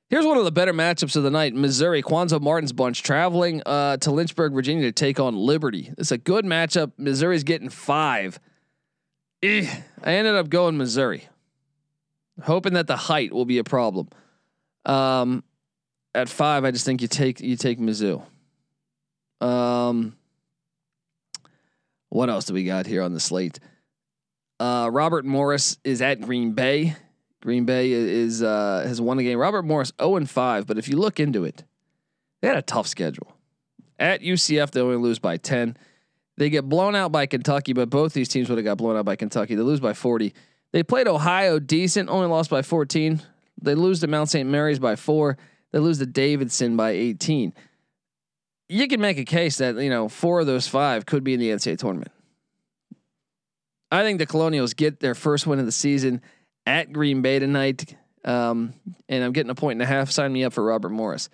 Here's 0.10 0.26
one 0.26 0.38
of 0.38 0.46
the 0.46 0.52
better 0.52 0.74
matchups 0.74 1.18
of 1.18 1.24
the 1.24 1.30
night. 1.30 1.54
Missouri, 1.54 2.02
Cuonzo 2.02 2.40
Martin's 2.40 2.72
bunch 2.72 3.04
traveling 3.04 3.62
uh, 3.66 3.98
to 3.98 4.12
Lynchburg, 4.12 4.54
Virginia 4.54 4.84
to 4.84 4.94
take 4.94 5.20
on 5.20 5.36
Liberty. 5.36 5.92
It's 5.98 6.12
a 6.12 6.18
good 6.18 6.46
matchup. 6.46 6.94
Missouri's 6.98 7.44
getting 7.44 7.68
five. 7.70 8.40
Eh, 9.44 9.68
I 10.02 10.14
ended 10.14 10.36
up 10.36 10.50
going 10.50 10.78
Missouri, 10.78 11.28
hoping 12.42 12.74
that 12.74 12.88
the 12.88 12.96
height 12.96 13.34
will 13.34 13.46
be 13.46 13.58
a 13.58 13.66
problem. 13.66 14.08
Um, 14.86 15.44
at 16.16 16.30
five, 16.30 16.64
I 16.64 16.72
just 16.72 16.86
think 16.86 17.02
you 17.02 17.10
take 17.10 17.42
you 17.42 17.58
take 17.58 17.78
Mizzou. 17.78 18.24
Um, 19.42 20.16
what 22.10 22.30
else 22.30 22.46
do 22.46 22.54
we 22.54 22.64
got 22.64 22.88
here 22.88 23.04
on 23.04 23.14
the 23.14 23.20
slate? 23.20 23.60
Uh, 24.60 24.90
Robert 24.92 25.26
Morris 25.26 25.78
is 25.84 26.02
at 26.02 26.22
Green 26.22 26.54
Bay. 26.54 26.96
Green 27.42 27.66
Bay 27.66 27.92
is 27.92 28.42
uh, 28.42 28.84
has 28.86 29.00
won 29.00 29.20
a 29.20 29.24
game. 29.24 29.38
Robert 29.38 29.64
Morris 29.64 29.92
0 30.02 30.16
and 30.18 30.30
5, 30.30 30.66
but 30.66 30.78
if 30.78 30.90
you 30.90 30.98
look 30.98 31.20
into 31.20 31.44
it, 31.44 31.64
they 32.42 32.48
had 32.48 32.58
a 32.58 32.62
tough 32.62 32.88
schedule. 32.88 33.36
At 34.00 34.22
UCF, 34.22 34.72
they 34.72 34.82
only 34.82 34.98
lose 34.98 35.20
by 35.20 35.38
ten. 35.38 35.78
They 36.38 36.50
get 36.50 36.70
blown 36.70 36.96
out 36.96 37.12
by 37.12 37.26
Kentucky, 37.26 37.74
but 37.74 37.90
both 37.90 38.14
these 38.14 38.30
teams 38.30 38.50
would 38.50 38.58
have 38.58 38.66
got 38.66 38.78
blown 38.78 38.96
out 38.96 39.06
by 39.06 39.16
Kentucky. 39.16 39.56
They 39.56 39.62
lose 39.62 39.80
by 39.80 39.94
forty. 39.94 40.34
They 40.72 40.84
played 40.84 41.08
Ohio 41.08 41.60
decent, 41.60 42.10
only 42.10 42.28
lost 42.28 42.50
by 42.50 42.62
fourteen. 42.62 43.22
They 43.62 43.76
lose 43.76 44.02
to 44.02 44.08
Mount 44.08 44.30
St. 44.30 44.48
Mary's 44.48 44.80
by 44.80 44.96
four. 44.96 45.38
They 45.72 45.80
lose 45.80 46.00
to 46.00 46.06
Davidson 46.06 46.78
by 46.78 46.92
18. 46.92 47.54
You 48.70 48.88
can 48.88 49.02
make 49.02 49.18
a 49.18 49.26
case 49.26 49.58
that, 49.58 49.76
you 49.78 49.90
know, 49.90 50.10
four 50.10 50.40
of 50.40 50.48
those 50.48 50.68
five 50.68 51.06
could 51.06 51.24
be 51.24 51.34
in 51.34 51.40
the 51.40 51.50
NCAA 51.50 51.78
tournament. 51.78 52.12
I 53.92 54.04
think 54.04 54.20
the 54.20 54.26
Colonials 54.26 54.74
get 54.74 55.00
their 55.00 55.16
first 55.16 55.48
win 55.48 55.60
of 55.60 55.66
the 55.66 55.72
season 55.72 56.22
at 56.68 56.94
Green 56.94 57.22
Bay 57.24 57.40
tonight. 57.40 57.96
Um, 58.24 58.74
and 59.10 59.24
I'm 59.24 59.32
getting 59.32 59.50
a 59.50 59.56
point 59.56 59.78
and 59.78 59.82
a 59.82 59.86
half. 59.86 60.12
Sign 60.12 60.32
me 60.32 60.44
up 60.44 60.54
for 60.54 60.64
Robert 60.64 60.90
Morris. 60.90 61.30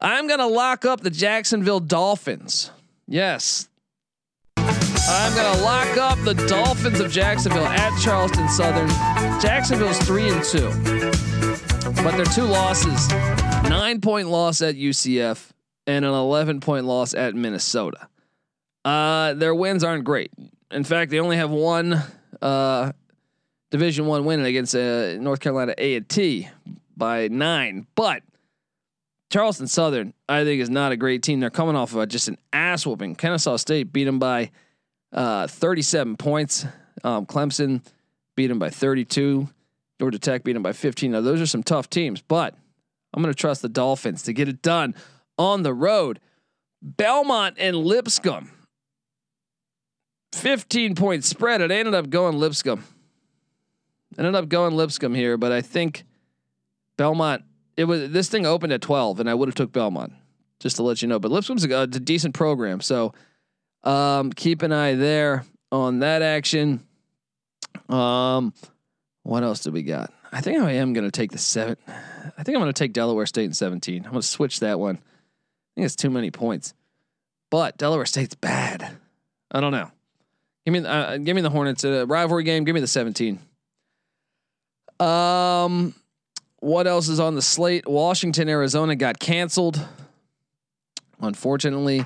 I'm 0.00 0.28
going 0.28 0.38
to 0.38 0.46
lock 0.46 0.84
up 0.84 1.00
the 1.00 1.10
Jacksonville 1.10 1.80
Dolphins. 1.80 2.70
Yes. 3.08 3.68
I'm 4.56 5.34
going 5.34 5.56
to 5.56 5.62
lock 5.62 5.96
up 5.96 6.18
the 6.24 6.34
Dolphins 6.46 7.00
of 7.00 7.10
Jacksonville 7.10 7.66
at 7.66 7.98
Charleston 8.00 8.48
Southern. 8.50 8.88
Jacksonville's 9.40 9.98
3 10.00 10.28
and 10.30 10.44
2 10.44 11.28
but 12.02 12.16
their 12.16 12.26
two 12.26 12.44
losses 12.44 13.08
nine 13.68 14.00
point 14.00 14.28
loss 14.28 14.62
at 14.62 14.76
UCF 14.76 15.50
and 15.86 16.04
an 16.04 16.12
11 16.12 16.60
point 16.60 16.84
loss 16.86 17.14
at 17.14 17.34
Minnesota. 17.34 18.08
Uh, 18.84 19.34
their 19.34 19.54
wins 19.54 19.82
aren't 19.82 20.04
great. 20.04 20.30
In 20.70 20.84
fact, 20.84 21.10
they 21.10 21.18
only 21.18 21.36
have 21.36 21.50
one 21.50 22.02
uh, 22.40 22.92
Division 23.70 24.06
One 24.06 24.24
win 24.24 24.44
against 24.44 24.74
uh, 24.74 25.14
North 25.16 25.40
Carolina 25.40 25.74
A 25.76 25.96
and 25.96 26.08
T 26.08 26.48
by 26.96 27.28
nine. 27.28 27.86
But 27.94 28.22
Charleston 29.30 29.66
Southern, 29.66 30.14
I 30.28 30.44
think, 30.44 30.60
is 30.60 30.70
not 30.70 30.92
a 30.92 30.96
great 30.96 31.22
team. 31.22 31.40
They're 31.40 31.50
coming 31.50 31.76
off 31.76 31.94
of 31.94 32.08
just 32.08 32.28
an 32.28 32.38
ass 32.52 32.86
whooping. 32.86 33.16
Kennesaw 33.16 33.56
State 33.56 33.92
beat 33.92 34.04
them 34.04 34.18
by 34.18 34.50
uh, 35.12 35.46
37 35.46 36.16
points. 36.16 36.66
Um, 37.04 37.26
Clemson 37.26 37.82
beat 38.36 38.46
them 38.46 38.58
by 38.58 38.70
32. 38.70 39.48
Georgia 40.00 40.18
Tech 40.18 40.44
beat 40.44 40.54
them 40.54 40.62
by 40.62 40.72
15. 40.72 41.12
Now 41.12 41.20
those 41.20 41.40
are 41.40 41.46
some 41.46 41.62
tough 41.62 41.90
teams, 41.90 42.22
but 42.22 42.54
I'm 43.12 43.22
going 43.22 43.34
to 43.34 43.38
trust 43.38 43.62
the 43.62 43.68
Dolphins 43.68 44.22
to 44.24 44.32
get 44.32 44.48
it 44.48 44.62
done 44.62 44.94
on 45.36 45.62
the 45.62 45.74
road. 45.74 46.20
Belmont 46.80 47.56
and 47.58 47.76
Lipscomb. 47.76 48.50
15 50.32 50.94
point 50.94 51.24
spread. 51.24 51.60
It 51.60 51.70
ended 51.70 51.94
up 51.94 52.10
going 52.10 52.38
Lipscomb. 52.38 52.84
Ended 54.16 54.34
up 54.34 54.48
going 54.48 54.74
Lipscomb 54.74 55.14
here, 55.14 55.36
but 55.36 55.52
I 55.52 55.60
think 55.60 56.04
Belmont. 56.96 57.44
It 57.76 57.84
was 57.84 58.10
this 58.10 58.28
thing 58.28 58.46
opened 58.46 58.72
at 58.72 58.80
12, 58.80 59.20
and 59.20 59.30
I 59.30 59.34
would 59.34 59.48
have 59.48 59.54
took 59.54 59.70
Belmont 59.70 60.12
just 60.60 60.76
to 60.76 60.82
let 60.82 61.02
you 61.02 61.08
know. 61.08 61.18
But 61.18 61.30
Lipscomb's 61.30 61.64
a, 61.64 61.82
a 61.82 61.86
decent 61.86 62.34
program, 62.34 62.80
so 62.80 63.12
um, 63.84 64.32
keep 64.32 64.62
an 64.62 64.72
eye 64.72 64.94
there 64.94 65.44
on 65.70 66.00
that 66.00 66.22
action. 66.22 66.86
Um, 67.88 68.52
what 69.22 69.42
else 69.42 69.60
do 69.60 69.70
we 69.70 69.82
got? 69.82 70.12
I 70.32 70.40
think 70.40 70.60
I 70.60 70.72
am 70.72 70.92
going 70.92 71.06
to 71.06 71.10
take 71.10 71.30
the 71.30 71.38
seven. 71.38 71.76
I 71.86 72.42
think 72.42 72.56
I'm 72.56 72.62
going 72.62 72.72
to 72.72 72.78
take 72.78 72.92
Delaware 72.92 73.26
State 73.26 73.44
in 73.44 73.54
17. 73.54 74.04
I'm 74.04 74.10
going 74.10 74.20
to 74.20 74.26
switch 74.26 74.60
that 74.60 74.78
one. 74.78 74.96
I 74.96 75.00
think 75.74 75.84
it's 75.86 75.96
too 75.96 76.10
many 76.10 76.30
points, 76.30 76.74
but 77.50 77.78
Delaware 77.78 78.06
State's 78.06 78.34
bad. 78.34 78.96
I 79.50 79.60
don't 79.60 79.72
know. 79.72 79.90
Give 80.66 80.72
me, 80.72 80.86
uh, 80.86 81.16
give 81.18 81.34
me 81.34 81.40
the 81.40 81.50
Hornets. 81.50 81.84
A 81.84 82.04
rivalry 82.04 82.44
game. 82.44 82.64
Give 82.64 82.74
me 82.74 82.80
the 82.80 82.86
17. 82.86 83.38
Um, 85.00 85.94
what 86.60 86.86
else 86.86 87.08
is 87.08 87.20
on 87.20 87.34
the 87.34 87.42
slate? 87.42 87.86
Washington, 87.86 88.48
Arizona 88.48 88.96
got 88.96 89.18
canceled. 89.18 89.80
Unfortunately, 91.20 92.04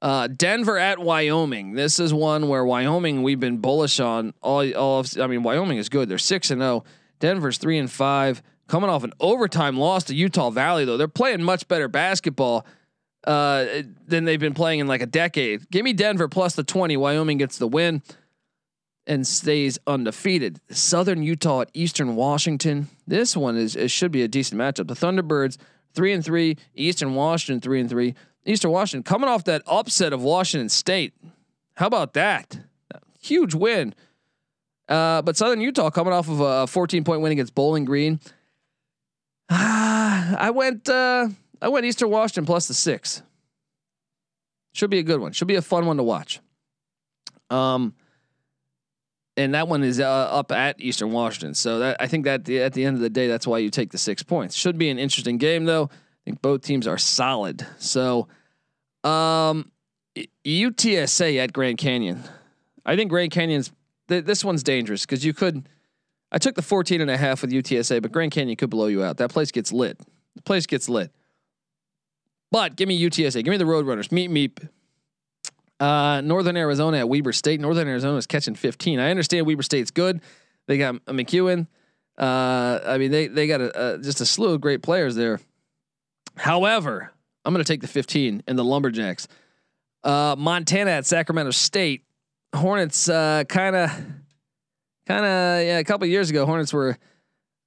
uh, 0.00 0.26
Denver 0.26 0.78
at 0.78 0.98
Wyoming. 0.98 1.74
This 1.74 1.98
is 2.00 2.12
one 2.12 2.48
where 2.48 2.64
Wyoming 2.64 3.22
we've 3.22 3.40
been 3.40 3.58
bullish 3.58 4.00
on 4.00 4.34
all. 4.42 4.68
All 4.74 5.00
of, 5.00 5.18
I 5.18 5.26
mean, 5.26 5.42
Wyoming 5.42 5.78
is 5.78 5.88
good. 5.88 6.08
They're 6.08 6.18
six 6.18 6.50
and 6.50 6.60
zero. 6.60 6.84
Denver's 7.20 7.58
three 7.58 7.78
and 7.78 7.90
five. 7.90 8.42
Coming 8.68 8.90
off 8.90 9.04
an 9.04 9.12
overtime 9.20 9.76
loss 9.76 10.04
to 10.04 10.14
Utah 10.14 10.50
Valley, 10.50 10.84
though 10.84 10.96
they're 10.96 11.08
playing 11.08 11.42
much 11.42 11.68
better 11.68 11.88
basketball 11.88 12.64
uh, 13.24 13.66
than 14.06 14.24
they've 14.24 14.40
been 14.40 14.54
playing 14.54 14.80
in 14.80 14.86
like 14.86 15.02
a 15.02 15.06
decade. 15.06 15.68
Give 15.70 15.84
me 15.84 15.92
Denver 15.92 16.26
plus 16.26 16.54
the 16.54 16.64
twenty. 16.64 16.96
Wyoming 16.96 17.38
gets 17.38 17.58
the 17.58 17.68
win 17.68 18.02
and 19.06 19.26
stays 19.26 19.78
undefeated. 19.86 20.60
Southern 20.70 21.22
Utah 21.22 21.62
at 21.62 21.70
Eastern 21.74 22.14
Washington. 22.16 22.88
This 23.06 23.36
one 23.36 23.56
is 23.56 23.76
it 23.76 23.90
should 23.90 24.12
be 24.12 24.22
a 24.22 24.28
decent 24.28 24.60
matchup. 24.60 24.88
The 24.88 24.94
Thunderbirds 24.94 25.58
three 25.94 26.12
and 26.12 26.24
three. 26.24 26.56
Eastern 26.74 27.14
Washington 27.14 27.60
three 27.60 27.80
and 27.80 27.90
three. 27.90 28.14
Eastern 28.44 28.70
Washington 28.70 29.02
coming 29.02 29.28
off 29.28 29.44
that 29.44 29.62
upset 29.66 30.12
of 30.12 30.22
Washington 30.22 30.68
State. 30.68 31.14
How 31.76 31.86
about 31.86 32.14
that? 32.14 32.58
Huge 33.20 33.54
win. 33.54 33.94
Uh, 34.88 35.22
but 35.22 35.36
Southern 35.36 35.60
Utah 35.60 35.90
coming 35.90 36.12
off 36.12 36.28
of 36.28 36.40
a 36.40 36.66
14 36.66 37.04
point 37.04 37.20
win 37.20 37.32
against 37.32 37.54
Bowling 37.54 37.84
Green. 37.84 38.20
Ah, 39.48 40.36
I 40.38 40.50
went 40.50 40.88
uh, 40.88 41.28
I 41.60 41.68
went 41.68 41.86
Eastern 41.86 42.10
Washington 42.10 42.46
plus 42.46 42.68
the 42.68 42.74
six. 42.74 43.22
Should 44.74 44.90
be 44.90 44.98
a 44.98 45.02
good 45.02 45.20
one. 45.20 45.32
Should 45.32 45.48
be 45.48 45.56
a 45.56 45.62
fun 45.62 45.86
one 45.86 45.98
to 45.98 46.02
watch. 46.02 46.40
Um, 47.50 47.94
and 49.36 49.54
that 49.54 49.68
one 49.68 49.82
is 49.82 50.00
uh, 50.00 50.06
up 50.06 50.52
at 50.52 50.80
Eastern 50.80 51.12
Washington. 51.12 51.54
So 51.54 51.78
that 51.80 51.96
I 52.00 52.06
think 52.06 52.24
that 52.24 52.44
the, 52.44 52.60
at 52.60 52.72
the 52.72 52.84
end 52.84 52.96
of 52.96 53.02
the 53.02 53.10
day, 53.10 53.28
that's 53.28 53.46
why 53.46 53.58
you 53.58 53.70
take 53.70 53.90
the 53.90 53.98
six 53.98 54.22
points. 54.22 54.54
Should 54.54 54.78
be 54.78 54.90
an 54.90 54.98
interesting 54.98 55.38
game 55.38 55.64
though. 55.64 55.84
I 55.92 56.24
think 56.24 56.42
both 56.42 56.62
teams 56.62 56.86
are 56.86 56.98
solid. 56.98 57.66
So, 57.78 58.28
um, 59.02 59.72
UTSA 60.44 61.38
at 61.38 61.52
Grand 61.52 61.78
Canyon. 61.78 62.22
I 62.84 62.96
think 62.96 63.10
Grand 63.10 63.30
Canyon's 63.32 63.72
th- 64.08 64.24
this 64.24 64.44
one's 64.44 64.62
dangerous 64.62 65.02
because 65.02 65.24
you 65.24 65.32
could. 65.32 65.68
I 66.30 66.38
took 66.38 66.54
the 66.54 66.62
14 66.62 67.00
and 67.00 67.10
a 67.10 67.16
half 67.16 67.42
with 67.42 67.50
UTSA, 67.50 68.00
but 68.00 68.12
Grand 68.12 68.32
Canyon 68.32 68.56
could 68.56 68.70
blow 68.70 68.86
you 68.86 69.02
out. 69.02 69.18
That 69.18 69.30
place 69.30 69.50
gets 69.50 69.72
lit. 69.72 69.98
The 70.36 70.42
place 70.42 70.66
gets 70.66 70.88
lit. 70.88 71.10
But 72.50 72.76
give 72.76 72.88
me 72.88 73.00
UTSA. 73.02 73.42
Give 73.44 73.50
me 73.50 73.56
the 73.56 73.64
Roadrunners. 73.64 74.12
Meet 74.12 74.30
meep. 74.30 74.68
Uh, 75.82 76.20
Northern 76.20 76.56
Arizona 76.56 76.98
at 76.98 77.08
Weber 77.08 77.32
State. 77.32 77.60
Northern 77.60 77.88
Arizona 77.88 78.16
is 78.16 78.28
catching 78.28 78.54
15. 78.54 79.00
I 79.00 79.10
understand 79.10 79.46
Weber 79.48 79.64
State's 79.64 79.90
good. 79.90 80.20
They 80.68 80.78
got 80.78 80.94
McEwen. 81.06 81.66
Uh, 82.16 82.78
I 82.86 82.98
mean, 82.98 83.10
they 83.10 83.26
they 83.26 83.48
got 83.48 83.60
a, 83.60 83.94
a, 83.94 83.98
just 83.98 84.20
a 84.20 84.26
slew 84.26 84.54
of 84.54 84.60
great 84.60 84.80
players 84.80 85.16
there. 85.16 85.40
However, 86.36 87.10
I'm 87.44 87.52
going 87.52 87.64
to 87.64 87.68
take 87.68 87.80
the 87.80 87.88
15 87.88 88.44
and 88.46 88.56
the 88.56 88.62
Lumberjacks. 88.62 89.26
Uh, 90.04 90.36
Montana 90.38 90.92
at 90.92 91.04
Sacramento 91.04 91.50
State. 91.50 92.04
Hornets 92.54 93.08
kind 93.08 93.74
of, 93.74 93.90
kind 95.06 95.24
of, 95.24 95.66
yeah, 95.66 95.78
a 95.78 95.84
couple 95.84 96.06
years 96.06 96.30
ago, 96.30 96.46
Hornets 96.46 96.72
were, 96.72 96.96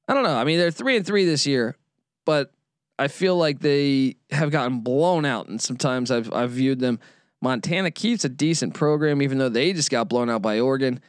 I 0.07 0.13
don't 0.13 0.23
know. 0.23 0.37
I 0.37 0.45
mean, 0.45 0.57
they're 0.57 0.71
three 0.71 0.95
and 0.95 1.05
three 1.05 1.25
this 1.25 1.45
year, 1.45 1.75
but 2.23 2.53
I 2.97 3.09
feel 3.09 3.35
like 3.35 3.59
they 3.59 4.15
have 4.31 4.51
gotten 4.51 4.79
blown 4.79 5.25
out, 5.25 5.49
and 5.49 5.59
sometimes 5.59 6.11
I've 6.11 6.31
I've 6.31 6.51
viewed 6.51 6.79
them. 6.79 6.99
Montana 7.45 7.91
keeps 7.91 8.25
a 8.25 8.29
decent 8.29 8.73
program, 8.73 9.21
even 9.21 9.37
though 9.37 9.49
they 9.49 9.71
just 9.71 9.91
got 9.91 10.09
blown 10.09 10.31
out 10.31 10.41
by 10.41 10.59
Oregon. 10.59 10.99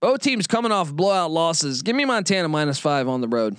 Both 0.00 0.22
teams 0.22 0.46
coming 0.46 0.72
off 0.72 0.90
blowout 0.90 1.30
losses. 1.30 1.82
Give 1.82 1.94
me 1.94 2.06
Montana 2.06 2.48
minus 2.48 2.78
five 2.78 3.06
on 3.06 3.20
the 3.20 3.28
road. 3.28 3.54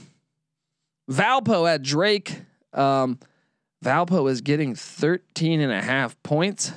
Valpo 1.09 1.71
at 1.71 1.83
Drake. 1.83 2.41
Um, 2.73 3.19
Valpo 3.83 4.27
is 4.27 4.41
getting 4.41 4.73
13 4.73 5.61
and 5.61 5.71
a 5.71 5.83
half 5.83 6.21
points. 6.23 6.73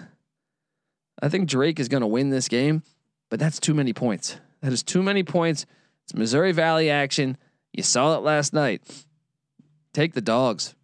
I 1.22 1.31
think 1.31 1.48
Drake 1.48 1.81
is 1.81 1.88
going 1.88 2.02
to 2.02 2.07
win 2.07 2.28
this 2.28 2.46
game, 2.46 2.83
but 3.31 3.40
that's 3.40 3.59
too 3.59 3.72
many 3.72 3.94
points. 3.94 4.37
That 4.61 4.74
is 4.74 4.83
too 4.83 5.02
many 5.02 5.22
points. 5.22 5.64
It's 6.04 6.12
Missouri 6.14 6.52
Valley 6.52 6.90
action. 6.90 7.38
You 7.72 7.83
saw 7.83 8.16
it 8.16 8.22
last 8.22 8.52
night. 8.52 8.83
Take 9.94 10.12
the 10.12 10.20
dogs. 10.20 10.74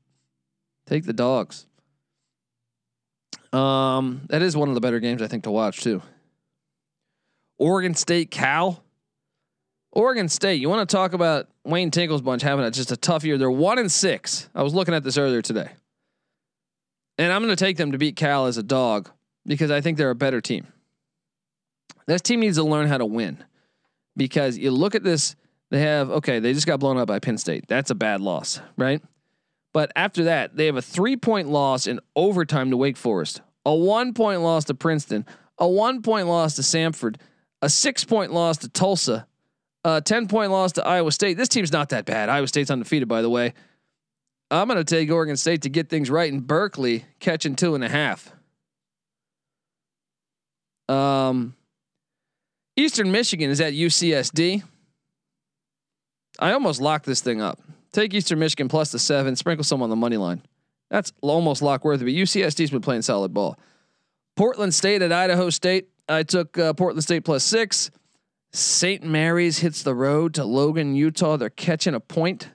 Take 0.87 1.05
the 1.05 1.13
dogs. 1.13 1.67
Um, 3.55 4.23
that 4.31 4.43
is 4.43 4.57
one 4.57 4.69
of 4.69 4.75
the 4.75 4.81
better 4.81 4.99
games 4.99 5.23
I 5.23 5.29
think 5.29 5.45
to 5.45 5.51
watch 5.51 5.81
too. 5.81 6.03
Oregon 7.57 7.95
State 7.95 8.31
Cal. 8.31 8.83
Oregon 9.93 10.29
State. 10.29 10.61
You 10.61 10.69
want 10.69 10.89
to 10.89 10.93
talk 10.93 11.13
about 11.13 11.47
Wayne 11.65 11.93
Tinkle's 11.93 12.21
bunch 12.21 12.43
having 12.43 12.65
a, 12.65 12.71
just 12.73 12.91
a 12.91 12.97
tough 12.97 13.23
year? 13.23 13.39
They're 13.39 13.51
one 13.51 13.79
and 13.79 13.91
six. 13.91 14.49
I 14.57 14.65
was 14.65 14.75
looking 14.75 14.93
at 14.93 15.05
this 15.05 15.17
earlier 15.17 15.41
today, 15.41 15.71
and 17.17 17.33
I'm 17.33 17.43
going 17.43 17.55
to 17.55 17.65
take 17.65 17.77
them 17.77 17.93
to 17.93 17.99
beat 17.99 18.17
Cal 18.17 18.47
as 18.47 18.59
a 18.59 18.63
dog 18.63 19.09
because 19.47 19.71
I 19.71 19.81
think 19.81 19.99
they're 19.99 20.11
a 20.11 20.17
better 20.17 20.41
team. 20.41 20.67
This 22.07 22.23
team 22.23 22.41
needs 22.41 22.57
to 22.57 22.65
learn 22.65 22.89
how 22.89 22.99
to 22.99 23.07
win 23.07 23.43
because 24.17 24.59
you 24.59 24.73
look 24.73 24.97
at 24.97 25.05
this. 25.05 25.37
They 25.71 25.81
have 25.81 26.11
okay. 26.11 26.41
They 26.41 26.55
just 26.55 26.67
got 26.67 26.81
blown 26.81 26.99
up 26.99 27.07
by 27.07 27.21
Penn 27.21 27.39
State. 27.39 27.67
That's 27.69 27.91
a 27.91 27.95
bad 27.95 28.21
loss, 28.21 28.61
right? 28.77 29.01
But 29.73 29.91
after 29.97 30.25
that, 30.25 30.57
they 30.57 30.67
have 30.67 30.77
a 30.77 30.83
three 30.83 31.17
point 31.17 31.49
loss 31.49 31.87
in 31.87 32.01
overtime 32.17 32.71
to 32.71 32.77
Wake 32.77 32.97
Forest, 32.97 33.43
a 33.65 33.75
one 33.75 34.15
point 34.15 34.41
loss 34.43 34.65
to 34.65 34.75
Princeton, 34.75 35.27
a 35.59 35.69
one 35.69 36.03
point 36.03 36.29
loss 36.29 36.57
to 36.57 36.63
Samford, 36.63 37.17
a 37.63 37.69
six 37.69 38.05
point 38.05 38.33
loss 38.33 38.59
to 38.59 38.69
Tulsa, 38.69 39.27
a 39.85 40.01
10 40.01 40.29
point 40.29 40.51
loss 40.51 40.73
to 40.73 40.87
Iowa 40.87 41.13
State. 41.13 41.37
This 41.37 41.49
team's 41.49 41.73
not 41.73 41.91
that 41.91 42.05
bad. 42.05 42.29
Iowa 42.29 42.49
State's 42.49 42.71
undefeated, 42.71 43.09
by 43.09 43.23
the 43.23 43.31
way. 43.31 43.55
I'm 44.51 44.69
going 44.69 44.79
to 44.79 44.85
take 44.85 45.11
Oregon 45.11 45.37
State 45.37 45.63
to 45.63 45.69
get 45.69 45.89
things 45.89 46.11
right 46.11 46.33
in 46.33 46.41
Berkeley, 46.41 47.05
catching 47.19 47.57
two 47.57 47.75
and 47.75 47.83
a 47.83 47.89
half. 47.89 48.31
Um, 50.89 51.55
Eastern 52.77 53.11
Michigan 53.11 53.51
is 53.51 53.61
at 53.61 53.73
UCSD. 53.73 54.63
I 56.39 56.53
almost 56.53 56.81
locked 56.81 57.07
this 57.07 57.21
thing 57.21 57.41
up. 57.41 57.61
Take 57.93 58.13
Eastern 58.13 58.39
Michigan 58.39 58.69
plus 58.69 58.93
the 58.93 58.99
seven, 58.99 59.37
sprinkle 59.37 59.65
some 59.65 59.83
on 59.83 59.91
the 59.91 59.97
money 59.97 60.17
line. 60.17 60.43
That's 60.91 61.13
almost 61.23 61.63
lock 61.63 61.85
worthy. 61.85 62.05
But 62.05 62.15
UCSD's 62.15 62.71
been 62.71 62.81
playing 62.81 63.03
solid 63.03 63.35
ball. 63.35 63.59
Portland 64.37 64.75
State 64.75 65.03
at 65.03 65.13
Idaho 65.13 65.51
State. 65.51 65.89
I 66.09 66.23
took 66.23 66.59
uh, 66.59 66.73
Portland 66.75 67.03
State 67.03 67.25
plus 67.25 67.45
six. 67.45 67.91
St. 68.53 69.03
Mary's 69.03 69.59
hits 69.59 69.83
the 69.83 69.95
road 69.95 70.35
to 70.35 70.45
Logan, 70.45 70.95
Utah. 70.95 71.37
They're 71.37 71.51
catching 71.51 71.95
a 71.95 72.01
point. 72.01 72.51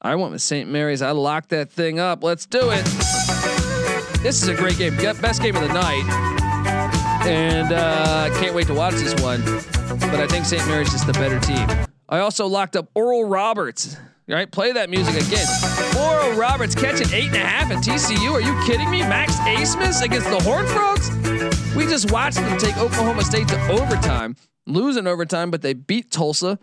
I 0.00 0.16
went 0.16 0.32
with 0.32 0.42
St. 0.42 0.68
Mary's. 0.68 1.00
I 1.00 1.12
locked 1.12 1.50
that 1.50 1.70
thing 1.70 2.00
up. 2.00 2.24
Let's 2.24 2.44
do 2.46 2.70
it. 2.70 2.84
This 4.22 4.42
is 4.42 4.48
a 4.48 4.54
great 4.54 4.78
game. 4.78 4.96
Best 4.96 5.40
game 5.40 5.54
of 5.54 5.62
the 5.62 5.72
night. 5.72 6.04
And 7.24 7.72
uh, 7.72 8.30
can't 8.40 8.54
wait 8.54 8.66
to 8.66 8.74
watch 8.74 8.94
this 8.94 9.14
one. 9.22 9.42
But 10.00 10.20
I 10.20 10.26
think 10.26 10.44
St. 10.44 10.66
Mary's 10.66 10.92
is 10.92 11.04
the 11.04 11.12
better 11.12 11.38
team. 11.38 11.68
I 12.08 12.18
also 12.18 12.46
locked 12.46 12.74
up 12.74 12.90
Oral 12.94 13.24
Roberts 13.24 13.96
right? 14.28 14.50
Play 14.50 14.72
that 14.72 14.90
music 14.90 15.14
again. 15.26 15.46
Oral 16.00 16.36
Roberts 16.36 16.74
catching 16.74 17.12
eight 17.12 17.28
and 17.28 17.36
a 17.36 17.40
half 17.40 17.70
at 17.70 17.78
TCU. 17.78 18.32
Are 18.32 18.40
you 18.40 18.58
kidding 18.66 18.90
me? 18.90 19.00
Max 19.00 19.36
Abmas 19.38 20.02
against 20.02 20.28
the 20.30 20.40
Horned 20.40 20.68
Frogs? 20.68 21.10
We 21.74 21.84
just 21.84 22.10
watched 22.10 22.36
them 22.36 22.58
take 22.58 22.76
Oklahoma 22.76 23.24
State 23.24 23.48
to 23.48 23.70
overtime, 23.70 24.36
lose 24.66 24.96
in 24.96 25.06
overtime, 25.06 25.50
but 25.50 25.62
they 25.62 25.74
beat 25.74 26.10
Tulsa. 26.10 26.58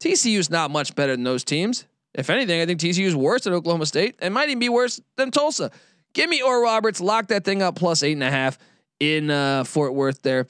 TCU's 0.00 0.50
not 0.50 0.70
much 0.70 0.94
better 0.94 1.12
than 1.12 1.24
those 1.24 1.44
teams. 1.44 1.86
If 2.14 2.30
anything, 2.30 2.60
I 2.60 2.66
think 2.66 2.80
TCU 2.80 3.04
is 3.04 3.14
worse 3.14 3.44
than 3.44 3.52
Oklahoma 3.52 3.86
State 3.86 4.16
and 4.20 4.34
might 4.34 4.48
even 4.48 4.58
be 4.58 4.68
worse 4.68 5.00
than 5.16 5.30
Tulsa. 5.30 5.70
Give 6.12 6.28
me 6.28 6.42
Oral 6.42 6.62
Roberts, 6.62 7.00
lock 7.00 7.28
that 7.28 7.44
thing 7.44 7.62
up 7.62 7.76
plus 7.76 8.02
eight 8.02 8.14
and 8.14 8.24
a 8.24 8.30
half 8.30 8.58
in 8.98 9.30
uh, 9.30 9.64
Fort 9.64 9.94
Worth 9.94 10.22
there. 10.22 10.46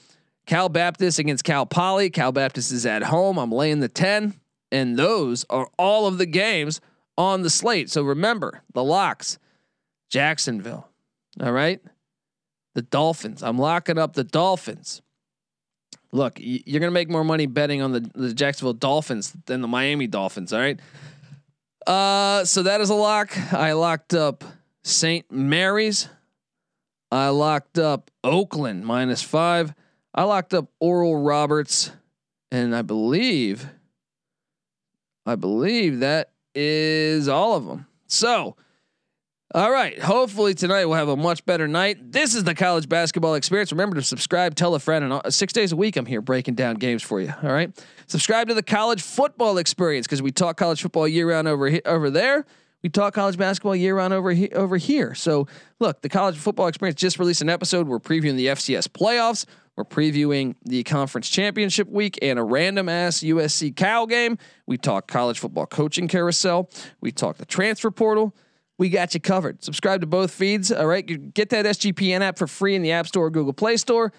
Cal 0.47 0.69
Baptist 0.69 1.19
against 1.19 1.43
Cal 1.43 1.65
Poly. 1.65 2.09
Cal 2.09 2.31
Baptist 2.31 2.71
is 2.71 2.85
at 2.85 3.03
home. 3.03 3.37
I'm 3.37 3.51
laying 3.51 3.79
the 3.79 3.87
10. 3.87 4.33
And 4.71 4.97
those 4.97 5.45
are 5.49 5.69
all 5.77 6.07
of 6.07 6.17
the 6.17 6.25
games 6.25 6.81
on 7.17 7.41
the 7.41 7.49
slate. 7.49 7.89
So 7.89 8.03
remember 8.03 8.61
the 8.73 8.83
locks 8.83 9.37
Jacksonville. 10.09 10.87
All 11.41 11.51
right. 11.51 11.81
The 12.75 12.81
Dolphins. 12.81 13.43
I'm 13.43 13.57
locking 13.57 13.97
up 13.97 14.13
the 14.13 14.23
Dolphins. 14.23 15.01
Look, 16.13 16.37
you're 16.39 16.79
going 16.79 16.89
to 16.89 16.91
make 16.91 17.09
more 17.09 17.23
money 17.23 17.45
betting 17.45 17.81
on 17.81 17.91
the, 17.93 18.09
the 18.13 18.33
Jacksonville 18.33 18.73
Dolphins 18.73 19.33
than 19.45 19.61
the 19.61 19.67
Miami 19.67 20.07
Dolphins. 20.07 20.51
All 20.51 20.59
right. 20.59 20.79
Uh, 21.87 22.45
so 22.45 22.63
that 22.63 22.81
is 22.81 22.89
a 22.89 22.95
lock. 22.95 23.37
I 23.53 23.73
locked 23.73 24.13
up 24.13 24.43
St. 24.83 25.29
Mary's. 25.31 26.09
I 27.11 27.29
locked 27.29 27.77
up 27.77 28.11
Oakland 28.23 28.85
minus 28.85 29.21
five. 29.21 29.73
I 30.13 30.23
locked 30.23 30.53
up 30.53 30.69
Oral 30.79 31.21
Roberts, 31.21 31.91
and 32.51 32.75
I 32.75 32.81
believe, 32.81 33.69
I 35.31 35.35
believe 35.35 36.01
that 36.01 36.31
is 36.53 37.27
all 37.27 37.55
of 37.55 37.65
them. 37.65 37.87
So, 38.07 38.57
all 39.53 39.71
right. 39.71 39.97
Hopefully 39.99 40.53
tonight 40.53 40.85
we'll 40.85 40.97
have 40.97 41.07
a 41.07 41.15
much 41.15 41.45
better 41.45 41.67
night. 41.67 42.11
This 42.11 42.35
is 42.35 42.43
the 42.43 42.53
college 42.53 42.89
basketball 42.89 43.35
experience. 43.35 43.71
Remember 43.71 43.95
to 43.95 44.01
subscribe, 44.01 44.55
tell 44.55 44.75
a 44.75 44.79
friend, 44.79 45.05
and 45.05 45.13
uh, 45.13 45.29
six 45.29 45.53
days 45.53 45.71
a 45.71 45.75
week 45.75 45.95
I'm 45.95 46.05
here 46.05 46.21
breaking 46.21 46.55
down 46.55 46.75
games 46.75 47.01
for 47.01 47.21
you. 47.21 47.33
All 47.43 47.51
right. 47.51 47.71
Subscribe 48.07 48.49
to 48.49 48.53
the 48.53 48.63
college 48.63 49.01
football 49.01 49.57
experience 49.57 50.05
because 50.05 50.21
we 50.21 50.31
talk 50.31 50.57
college 50.57 50.81
football 50.81 51.07
year 51.07 51.29
round 51.29 51.47
over 51.47 51.67
here, 51.67 51.81
over 51.85 52.09
there. 52.09 52.45
We 52.83 52.89
talk 52.89 53.13
college 53.13 53.37
basketball 53.37 53.75
year 53.75 53.95
round 53.95 54.13
over 54.13 54.31
he, 54.31 54.49
over 54.49 54.77
here. 54.77 55.13
So 55.13 55.47
look, 55.79 56.01
the 56.01 56.09
college 56.09 56.37
football 56.37 56.67
experience 56.67 56.99
just 56.99 57.19
released 57.19 57.41
an 57.41 57.49
episode. 57.49 57.87
We're 57.87 57.99
previewing 57.99 58.35
the 58.35 58.47
FCS 58.47 58.87
playoffs. 58.87 59.45
We're 59.75 59.85
previewing 59.85 60.55
the 60.65 60.83
conference 60.83 61.29
championship 61.29 61.87
week 61.87 62.19
and 62.21 62.37
a 62.37 62.43
random 62.43 62.89
ass 62.89 63.19
USC 63.19 63.75
Cal 63.75 64.05
game. 64.05 64.37
We 64.65 64.77
talk 64.77 65.07
college 65.07 65.39
football 65.39 65.65
coaching 65.65 66.07
carousel. 66.07 66.69
We 66.99 67.11
talk 67.11 67.37
the 67.37 67.45
transfer 67.45 67.91
portal. 67.91 68.35
We 68.77 68.89
got 68.89 69.13
you 69.13 69.19
covered. 69.19 69.63
Subscribe 69.63 70.01
to 70.01 70.07
both 70.07 70.31
feeds. 70.31 70.71
All 70.71 70.87
right. 70.87 71.33
Get 71.33 71.49
that 71.49 71.65
SGPN 71.65 72.21
app 72.21 72.37
for 72.37 72.47
free 72.47 72.75
in 72.75 72.81
the 72.81 72.91
App 72.91 73.07
Store 73.07 73.27
or 73.27 73.29
Google 73.29 73.53
Play 73.53 73.77
Store. 73.77 74.11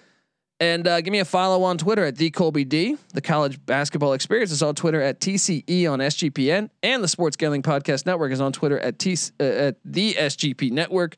And 0.63 0.87
uh, 0.87 1.01
give 1.01 1.11
me 1.11 1.19
a 1.19 1.25
follow 1.25 1.65
on 1.65 1.77
Twitter 1.77 2.05
at 2.05 2.15
TheColbyD. 2.15 2.97
The 3.15 3.21
college 3.21 3.59
basketball 3.67 4.13
experience 4.13 4.53
is 4.53 4.63
on 4.63 4.77
Twitter 4.77 5.03
at 5.03 5.19
TCE 5.19 5.91
on 5.91 5.99
SGPN. 5.99 6.71
And 6.85 7.03
the 7.03 7.09
Sports 7.09 7.37
Gambling 7.37 7.65
Podcast 7.65 8.07
Network 8.07 8.31
is 8.31 8.41
on 8.41 8.53
Twitter 8.53 8.79
at, 8.79 8.97
T- 8.97 9.17
uh, 9.41 9.43
at 9.43 9.79
the 9.85 10.15
SGP 10.15 10.71
Network. 10.71 11.17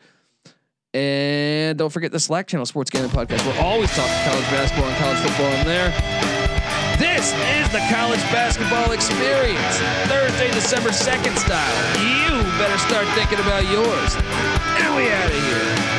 And 0.94 1.76
don't 1.76 1.90
forget 1.90 2.10
the 2.10 2.20
Slack 2.20 2.46
channel, 2.46 2.64
Sports 2.64 2.88
Gambling 2.88 3.12
Podcast. 3.12 3.46
We're 3.46 3.62
always 3.62 3.90
talking 3.90 4.16
college 4.24 4.48
basketball 4.48 4.88
and 4.88 4.96
college 4.96 5.18
football 5.18 5.52
in 5.60 5.66
there. 5.66 5.90
This 6.96 7.34
is 7.60 7.68
the 7.70 7.84
college 7.92 8.22
basketball 8.32 8.92
experience. 8.92 9.76
Thursday, 10.08 10.50
December 10.52 10.88
2nd 10.88 11.36
style. 11.36 12.00
You 12.00 12.40
better 12.56 12.78
start 12.78 13.06
thinking 13.08 13.40
about 13.40 13.64
yours. 13.70 14.16
And 14.80 14.96
we 14.96 15.12
out 15.12 15.28
of 15.28 15.36
here. 15.36 15.93